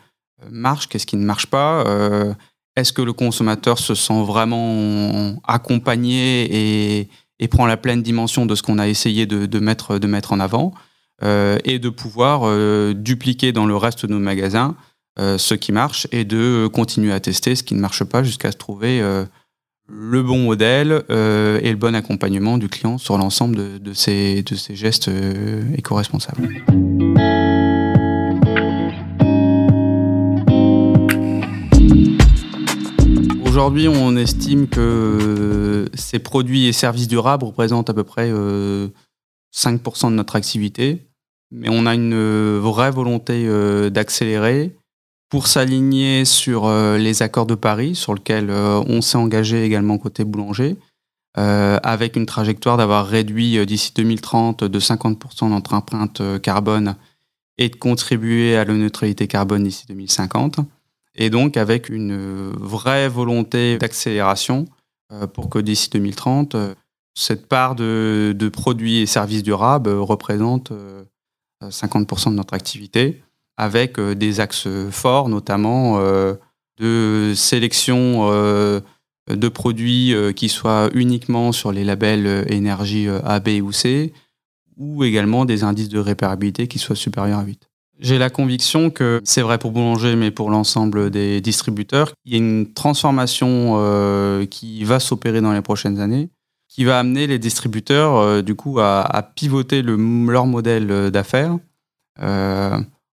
marche, 0.50 0.88
qu'est-ce 0.88 1.06
qui 1.06 1.18
ne 1.18 1.26
marche 1.26 1.48
pas, 1.48 1.84
euh, 1.88 2.34
est-ce 2.78 2.94
que 2.94 3.02
le 3.02 3.12
consommateur 3.12 3.78
se 3.78 3.96
sent 3.96 4.24
vraiment 4.24 5.36
accompagné 5.46 7.02
et, 7.42 7.48
prend 7.50 7.66
la 7.66 7.78
pleine 7.78 8.02
dimension 8.02 8.46
de 8.46 8.56
ce 8.56 8.64
qu'on 8.64 8.80
a 8.80 8.88
essayé 8.88 9.26
de, 9.26 9.60
mettre, 9.60 10.32
en 10.32 10.40
avant, 10.40 10.74
et 11.22 11.80
de 11.80 11.90
pouvoir 11.90 12.48
dupliquer 12.94 13.52
dans 13.52 13.66
le 13.66 13.76
reste 13.76 14.06
de 14.06 14.14
nos 14.14 14.20
magasins 14.20 14.76
ce 15.20 15.54
qui 15.54 15.72
marche 15.72 16.08
et 16.12 16.24
de 16.24 16.68
continuer 16.68 17.12
à 17.12 17.20
tester 17.20 17.56
ce 17.56 17.64
qui 17.64 17.76
ne 17.76 17.80
marche 17.80 18.04
pas 18.04 18.24
jusqu'à 18.24 18.54
trouver 18.54 19.02
euh, 19.02 19.26
le 19.88 20.24
bon 20.24 20.40
modèle 20.40 21.04
euh, 21.10 21.60
et 21.62 21.72
le 21.72 21.76
bon 21.76 21.94
accompagnement 21.94 22.58
du 22.58 22.70
client 22.70 22.98
sur 22.98 23.18
l'ensemble 23.18 23.80
de, 23.80 23.94
ces, 23.94 24.44
de 24.44 24.56
ces 24.56 24.76
gestes 24.76 25.10
éco-responsables. 25.76 26.48
Aujourd'hui, 33.46 33.88
on 33.90 34.16
estime 34.16 34.68
que 34.68 35.90
ces 35.96 36.20
produits 36.20 36.68
et 36.68 36.72
services 36.72 37.08
durables 37.08 37.44
représentent 37.44 37.90
à 37.90 37.94
peu 37.94 38.04
près 38.04 38.32
5% 38.32 40.12
de 40.12 40.16
notre 40.16 40.36
activité, 40.38 41.10
mais 41.52 41.68
on 41.70 41.86
a 41.86 41.94
une 41.94 42.60
vraie 42.60 42.92
volonté 42.92 43.50
d'accélérer 43.90 44.79
pour 45.30 45.46
s'aligner 45.46 46.26
sur 46.26 46.65
euh, 46.65 46.98
les 46.98 47.22
accords 47.22 47.46
de 47.46 47.56
Paris, 47.56 47.96
sur 47.96 48.15
lesquels 48.15 48.50
euh, 48.50 48.84
on 48.88 49.02
s'est 49.02 49.18
engagé 49.18 49.63
également 49.63 49.98
côté 50.00 50.24
boulanger, 50.24 50.76
euh, 51.38 51.80
avec 51.84 52.15
une 52.15 52.26
trajectoire 52.26 52.78
d'avoir 52.78 53.06
réduit 53.06 53.63
d'ici 53.65 53.94
2030 53.96 54.63
de 54.63 54.80
50% 54.80 55.50
notre 55.50 55.76
empreinte 55.76 56.22
carbone 56.42 56.96
et 57.60 57.70
de 57.70 57.76
contribuer 57.76 58.58
à 58.58 58.65
la 58.65 58.74
neutralité 58.74 59.28
carbone 59.28 59.63
d'ici 59.63 59.86
2050. 59.88 60.60
Et 61.15 61.30
donc 61.30 61.58
avec 61.58 61.89
une 61.89 62.52
vraie 62.52 63.10
volonté 63.10 63.78
d'accélération 63.78 64.65
pour 65.34 65.50
que 65.50 65.60
d'ici 65.60 65.89
2030, 65.89 66.56
cette 67.13 67.48
part 67.48 67.76
de, 67.76 68.34
de, 68.36 68.50
produits 68.50 69.00
et 69.00 69.06
services 69.06 69.44
durables 69.44 69.89
représente 69.89 70.72
50% 71.62 72.30
de 72.30 72.36
notre 72.36 72.54
activité 72.54 73.22
avec 73.60 74.00
euh, 74.00 74.15
des 74.15 74.39
axes 74.39 74.69
forts, 74.89 75.30
notamment 75.30 76.00
euh, 76.00 76.34
de 76.80 77.34
sélection 77.36 78.30
euh, 78.32 78.80
de 79.30 79.50
produits 79.50 80.15
qui 80.36 80.50
soient 80.50 80.89
uniquement 80.95 81.52
sur 81.52 81.72
les 81.72 81.84
labels 81.84 82.45
énergie 82.48 83.08
A, 83.24 83.39
B 83.39 83.62
ou 83.62 83.72
C, 83.72 84.12
ou 84.76 85.04
également 85.04 85.45
des 85.45 85.63
indices 85.63 85.89
de 85.89 86.00
réparabilité 86.00 86.67
qui 86.67 86.80
soient 86.80 86.95
supérieurs 86.95 87.38
à 87.38 87.43
8. 87.43 87.69
J'ai 88.00 88.17
la 88.17 88.32
conviction 88.32 88.89
que 88.89 89.22
c'est 89.24 89.43
vrai 89.43 89.60
pour 89.60 89.72
Boulanger, 89.72 90.15
mais 90.15 90.32
pour 90.32 90.50
l'ensemble 90.50 91.12
des 91.12 91.41
distributeurs, 91.41 92.13
il 92.26 92.32
y 92.32 92.36
a 92.36 92.38
une 92.39 92.74
transformation 92.74 93.78
qui 94.50 94.84
va 94.84 95.00
s'opérer 95.00 95.41
dans 95.41 95.54
les 95.54 95.62
prochaines 95.62 96.00
années, 96.00 96.30
qui 96.67 96.84
va 96.84 96.98
amener 96.98 97.28
les 97.28 97.38
distributeurs 97.38 98.41
du 98.41 98.56
coup 98.56 98.80
à, 98.80 99.32
pivoter 99.36 99.84
leur 99.84 100.48
modèle 100.48 101.12
d'affaires 101.12 101.60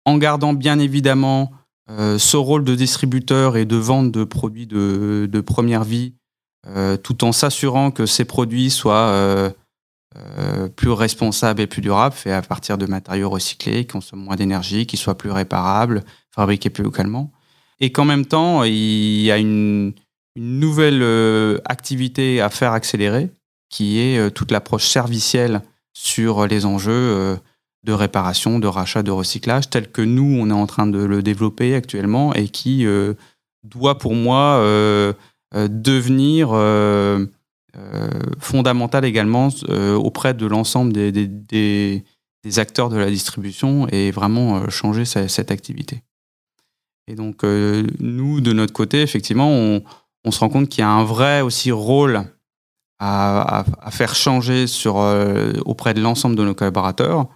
en 0.05 0.17
gardant 0.17 0.53
bien 0.53 0.79
évidemment 0.79 1.51
euh, 1.89 2.17
ce 2.17 2.37
rôle 2.37 2.63
de 2.63 2.75
distributeur 2.75 3.57
et 3.57 3.65
de 3.65 3.75
vente 3.75 4.11
de 4.11 4.23
produits 4.23 4.67
de, 4.67 5.43
première 5.45 5.83
vie, 5.83 6.13
euh, 6.67 6.95
tout 6.95 7.23
en 7.23 7.31
s'assurant 7.31 7.91
que 7.91 8.05
ces 8.05 8.23
produits 8.23 8.69
soient 8.69 9.09
euh, 9.09 9.49
plus 10.75 10.91
responsables 10.91 11.61
et 11.61 11.67
plus 11.67 11.81
durables, 11.81 12.15
faits 12.15 12.33
à 12.33 12.41
partir 12.41 12.77
de 12.77 12.85
matériaux 12.85 13.29
recyclés, 13.29 13.85
qui 13.85 13.93
consomment 13.93 14.23
moins 14.23 14.35
d'énergie, 14.35 14.85
qui 14.85 14.97
soient 14.97 15.17
plus 15.17 15.31
réparables, 15.31 16.03
fabriqués 16.33 16.69
plus 16.69 16.83
localement. 16.83 17.31
Et 17.79 17.91
qu'en 17.91 18.05
même 18.05 18.25
temps, 18.25 18.63
il 18.63 19.21
y 19.21 19.31
a 19.31 19.37
une, 19.37 19.93
une 20.35 20.59
nouvelle 20.59 21.59
activité 21.65 22.41
à 22.41 22.49
faire 22.49 22.73
accélérer, 22.73 23.31
qui 23.69 23.99
est 23.99 24.31
toute 24.31 24.51
l'approche 24.51 24.87
servicielle 24.87 25.61
sur 25.93 26.45
les 26.45 26.65
enjeux 26.65 27.39
de 27.83 27.93
réparation, 27.93 28.59
de 28.59 28.67
rachat, 28.67 29.03
de 29.03 29.11
recyclage, 29.11 29.69
tel 29.69 29.91
que 29.91 30.01
nous, 30.01 30.37
on 30.39 30.49
est 30.49 30.53
en 30.53 30.67
train 30.67 30.87
de 30.87 30.99
le 30.99 31.23
développer 31.23 31.73
actuellement 31.73 32.33
et 32.33 32.47
qui 32.47 32.85
euh, 32.85 33.13
doit 33.63 33.97
pour 33.97 34.13
moi 34.13 34.57
euh, 34.59 35.13
euh, 35.55 35.67
devenir 35.69 36.49
fondamental 38.39 39.05
également 39.05 39.49
auprès 39.95 40.33
de 40.33 40.45
l'ensemble 40.45 40.91
des, 40.91 42.03
acteurs 42.57 42.89
de 42.89 42.97
la 42.97 43.09
distribution 43.09 43.87
et 43.87 44.11
vraiment 44.11 44.69
changer 44.69 45.05
cette, 45.05 45.51
activité. 45.51 46.03
Et 47.07 47.15
donc, 47.15 47.43
nous, 47.43 48.41
de 48.41 48.51
notre 48.51 48.73
côté, 48.73 49.01
effectivement, 49.01 49.49
on, 49.49 50.31
se 50.31 50.39
rend 50.39 50.49
compte 50.49 50.67
qu'il 50.67 50.81
y 50.81 50.83
a 50.83 50.89
un 50.89 51.05
vrai 51.05 51.41
aussi 51.41 51.71
rôle 51.71 52.25
à, 52.99 53.63
faire 53.89 54.15
changer 54.15 54.65
auprès 55.65 55.93
de 55.93 56.01
l'ensemble 56.01 56.35
de 56.35 56.43
nos 56.43 56.53
collaborateurs 56.53 57.27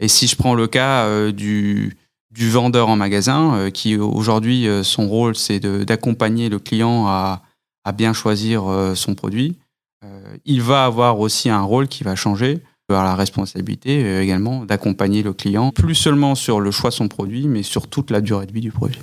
et 0.00 0.08
si 0.08 0.26
je 0.26 0.36
prends 0.36 0.54
le 0.54 0.66
cas 0.66 1.04
euh, 1.04 1.32
du, 1.32 1.96
vendeur 2.36 2.88
en 2.88 2.96
magasin, 2.96 3.54
euh, 3.54 3.70
qui 3.70 3.96
aujourd'hui, 3.96 4.68
euh, 4.68 4.82
son 4.82 5.08
rôle, 5.08 5.34
c'est 5.34 5.60
d'accompagner 5.60 6.48
le 6.48 6.58
client 6.58 7.06
à, 7.06 7.42
à 7.84 7.92
bien 7.92 8.12
choisir 8.12 8.62
son 8.94 9.14
produit, 9.14 9.56
il 10.44 10.62
va 10.62 10.84
avoir 10.84 11.18
aussi 11.18 11.48
un 11.48 11.62
rôle 11.62 11.88
qui 11.88 12.04
va 12.04 12.14
changer 12.14 12.62
avoir 12.90 13.04
la 13.04 13.16
responsabilité 13.16 14.22
également 14.22 14.64
d'accompagner 14.64 15.22
le 15.22 15.34
client, 15.34 15.72
plus 15.72 15.94
seulement 15.94 16.34
sur 16.34 16.60
le 16.60 16.70
choix 16.70 16.88
de 16.88 16.94
son 16.94 17.08
produit, 17.08 17.46
mais 17.46 17.62
sur 17.62 17.86
toute 17.86 18.10
la 18.10 18.22
durée 18.22 18.46
de 18.46 18.52
vie 18.52 18.62
du 18.62 18.70
produit. 18.70 19.00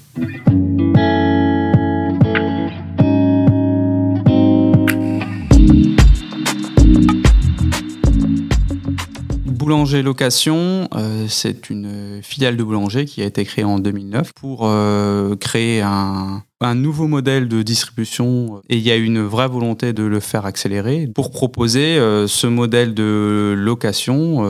Boulanger 9.65 10.03
Location, 10.03 10.87
euh, 10.93 11.25
c'est 11.27 11.71
une 11.71 12.19
filiale 12.21 12.55
de 12.55 12.63
Boulanger 12.63 13.05
qui 13.05 13.23
a 13.23 13.25
été 13.25 13.43
créée 13.45 13.63
en 13.63 13.79
2009 13.79 14.31
pour 14.33 14.59
euh, 14.65 15.35
créer 15.37 15.81
un, 15.81 16.43
nouveau 16.75 17.07
modèle 17.07 17.47
de 17.47 17.63
distribution 17.63 18.61
et 18.69 18.77
il 18.77 18.83
y 18.83 18.91
a 18.91 18.95
une 18.95 19.23
vraie 19.23 19.47
volonté 19.47 19.91
de 19.91 20.03
le 20.03 20.19
faire 20.19 20.45
accélérer 20.45 21.07
pour 21.15 21.31
proposer 21.31 21.97
euh, 21.97 22.27
ce 22.27 22.45
modèle 22.45 22.93
de 22.93 23.55
location 23.57 24.45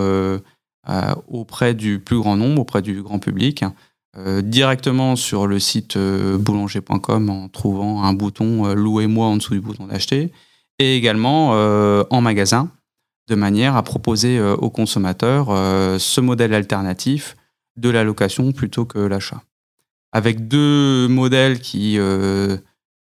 auprès 1.29 1.75
du 1.75 1.99
plus 1.99 2.19
grand 2.19 2.35
nombre, 2.35 2.63
auprès 2.63 2.81
du 2.81 3.01
grand 3.01 3.19
public. 3.19 3.63
directement 4.43 5.15
sur 5.15 5.47
le 5.47 5.59
site 5.59 5.97
boulanger.com 5.97 7.29
en 7.29 7.47
trouvant 7.47 8.03
un 8.03 8.11
bouton 8.11 8.73
louez-moi 8.73 9.27
en 9.27 9.37
dessous 9.37 9.53
du 9.53 9.61
bouton 9.61 9.87
d'acheter 9.87 10.33
et 10.77 10.97
également 10.97 11.51
en 12.09 12.21
magasin 12.21 12.69
de 13.27 13.35
manière 13.35 13.75
à 13.75 13.83
proposer 13.83 14.37
euh, 14.37 14.55
aux 14.55 14.69
consommateurs 14.69 15.47
euh, 15.49 15.97
ce 15.99 16.21
modèle 16.21 16.53
alternatif 16.53 17.35
de 17.77 17.89
la 17.89 18.03
location 18.03 18.51
plutôt 18.51 18.85
que 18.85 18.99
l'achat. 18.99 19.41
Avec 20.11 20.47
deux 20.47 21.07
modèles 21.07 21.59
qui, 21.59 21.97
euh, 21.97 22.57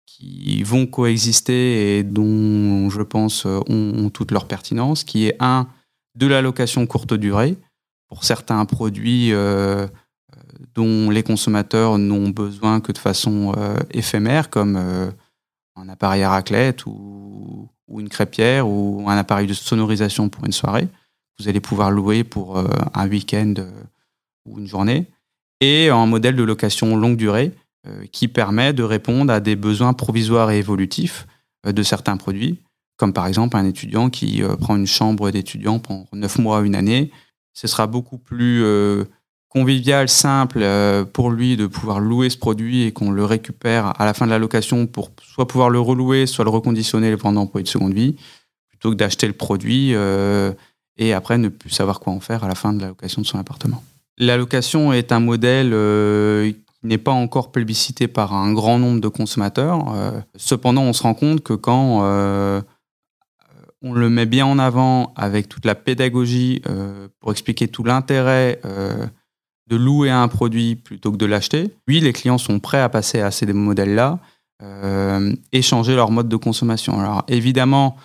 qui 0.06 0.62
vont 0.62 0.86
coexister 0.86 1.98
et 1.98 2.02
dont 2.04 2.88
je 2.88 3.02
pense 3.02 3.44
ont, 3.44 4.10
toute 4.10 4.30
leur 4.30 4.46
pertinence, 4.46 5.04
qui 5.04 5.26
est 5.26 5.36
un 5.40 5.68
de 6.14 6.26
la 6.26 6.40
location 6.40 6.86
courte 6.86 7.12
durée 7.12 7.56
pour 8.08 8.24
certains 8.24 8.64
produits 8.64 9.32
dont 10.74 11.10
les 11.10 11.22
consommateurs 11.22 11.98
n'ont 11.98 12.30
besoin 12.30 12.80
que 12.80 12.92
de 12.92 12.98
façon 12.98 13.54
éphémère, 13.90 14.48
comme 14.48 15.12
un 15.76 15.88
appareil 15.88 16.22
à 16.22 16.30
raclette 16.30 16.86
ou, 16.86 17.68
une 17.98 18.08
crêpière 18.08 18.66
ou 18.66 19.04
un 19.06 19.16
appareil 19.18 19.46
de 19.46 19.52
sonorisation 19.52 20.30
pour 20.30 20.46
une 20.46 20.52
soirée. 20.52 20.88
Vous 21.38 21.48
allez 21.48 21.60
pouvoir 21.60 21.90
louer 21.90 22.24
pour 22.24 22.58
euh, 22.58 22.66
un 22.94 23.06
week-end 23.06 23.54
euh, 23.58 23.70
ou 24.46 24.58
une 24.58 24.66
journée. 24.66 25.06
Et 25.60 25.90
un 25.90 26.06
modèle 26.06 26.34
de 26.34 26.42
location 26.42 26.96
longue 26.96 27.16
durée 27.16 27.52
euh, 27.86 28.06
qui 28.10 28.28
permet 28.28 28.72
de 28.72 28.82
répondre 28.82 29.32
à 29.32 29.40
des 29.40 29.56
besoins 29.56 29.92
provisoires 29.92 30.50
et 30.50 30.58
évolutifs 30.58 31.26
de 31.64 31.82
certains 31.82 32.16
produits, 32.16 32.60
comme 32.96 33.12
par 33.12 33.26
exemple 33.26 33.56
un 33.56 33.64
étudiant 33.64 34.10
qui 34.10 34.42
prend 34.60 34.74
une 34.74 34.88
chambre 34.88 35.30
d'étudiant 35.30 35.78
pendant 35.78 36.08
neuf 36.12 36.38
mois, 36.38 36.62
une 36.62 36.74
année. 36.74 37.12
Ce 37.52 37.68
sera 37.68 37.86
beaucoup 37.86 38.18
plus 38.18 38.64
convivial, 39.52 40.08
simple 40.08 40.60
euh, 40.62 41.04
pour 41.04 41.30
lui 41.30 41.58
de 41.58 41.66
pouvoir 41.66 42.00
louer 42.00 42.30
ce 42.30 42.38
produit 42.38 42.84
et 42.84 42.92
qu'on 42.92 43.10
le 43.10 43.24
récupère 43.24 44.00
à 44.00 44.06
la 44.06 44.14
fin 44.14 44.24
de 44.24 44.30
la 44.30 44.38
location 44.38 44.86
pour 44.86 45.10
soit 45.22 45.46
pouvoir 45.46 45.68
le 45.68 45.78
relouer, 45.78 46.26
soit 46.26 46.44
le 46.44 46.50
reconditionner 46.50 47.08
et 47.08 47.10
le 47.10 47.18
prendre 47.18 47.38
en 47.38 47.44
de 47.44 47.68
seconde 47.68 47.92
vie, 47.92 48.16
plutôt 48.70 48.90
que 48.90 48.94
d'acheter 48.94 49.26
le 49.26 49.34
produit 49.34 49.94
euh, 49.94 50.52
et 50.96 51.12
après 51.12 51.36
ne 51.36 51.48
plus 51.48 51.68
savoir 51.68 52.00
quoi 52.00 52.14
en 52.14 52.20
faire 52.20 52.44
à 52.44 52.48
la 52.48 52.54
fin 52.54 52.72
de 52.72 52.80
la 52.80 52.88
location 52.88 53.20
de 53.20 53.26
son 53.26 53.38
appartement. 53.38 53.84
La 54.16 54.38
location 54.38 54.94
est 54.94 55.12
un 55.12 55.20
modèle 55.20 55.72
euh, 55.74 56.50
n'est 56.82 56.98
pas 56.98 57.12
encore 57.12 57.52
plébiscité 57.52 58.08
par 58.08 58.32
un 58.32 58.54
grand 58.54 58.78
nombre 58.78 59.02
de 59.02 59.08
consommateurs. 59.08 59.94
cependant, 60.34 60.82
on 60.82 60.92
se 60.94 61.02
rend 61.02 61.14
compte 61.14 61.42
que 61.42 61.52
quand 61.52 62.00
on 63.82 63.92
le 63.92 64.10
met 64.10 64.26
bien 64.26 64.46
en 64.46 64.58
avant 64.58 65.12
avec 65.14 65.48
toute 65.48 65.64
la 65.64 65.76
pédagogie 65.76 66.60
pour 67.20 67.30
expliquer 67.30 67.68
tout 67.68 67.84
l'intérêt 67.84 68.60
de 69.68 69.76
louer 69.76 70.10
un 70.10 70.28
produit 70.28 70.76
plutôt 70.76 71.12
que 71.12 71.16
de 71.16 71.26
l'acheter. 71.26 71.74
Oui, 71.88 72.00
les 72.00 72.12
clients 72.12 72.38
sont 72.38 72.60
prêts 72.60 72.80
à 72.80 72.88
passer 72.88 73.20
à 73.20 73.30
ces 73.30 73.46
modèles-là 73.52 74.18
euh, 74.62 75.34
et 75.52 75.62
changer 75.62 75.96
leur 75.96 76.10
mode 76.10 76.28
de 76.28 76.36
consommation. 76.36 76.98
Alors 77.00 77.24
évidemment, 77.28 77.96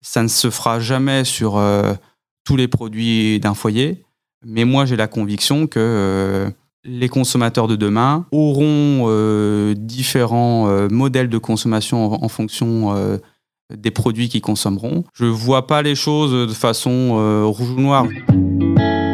ça 0.00 0.22
ne 0.22 0.28
se 0.28 0.50
fera 0.50 0.78
jamais 0.78 1.24
sur 1.24 1.56
euh, 1.56 1.94
tous 2.44 2.56
les 2.56 2.68
produits 2.68 3.40
d'un 3.40 3.54
foyer, 3.54 4.04
mais 4.44 4.64
moi 4.64 4.84
j'ai 4.84 4.96
la 4.96 5.08
conviction 5.08 5.66
que 5.66 5.80
euh, 5.80 6.50
les 6.84 7.08
consommateurs 7.08 7.66
de 7.66 7.74
demain 7.74 8.26
auront 8.30 9.08
différents 9.74 10.66
modèles 10.90 11.30
de 11.30 11.38
consommation 11.38 12.22
en, 12.22 12.28
fonction 12.28 13.18
des 13.74 13.90
produits 13.90 14.28
qu'ils 14.28 14.42
consommeront. 14.42 15.02
Je 15.14 15.24
ne 15.24 15.30
vois 15.30 15.66
pas 15.66 15.80
les 15.80 15.94
choses 15.94 16.46
de 16.46 16.52
façon 16.52 17.48
rouge 17.50 17.70
ou 17.70 17.80
noire. 17.80 18.04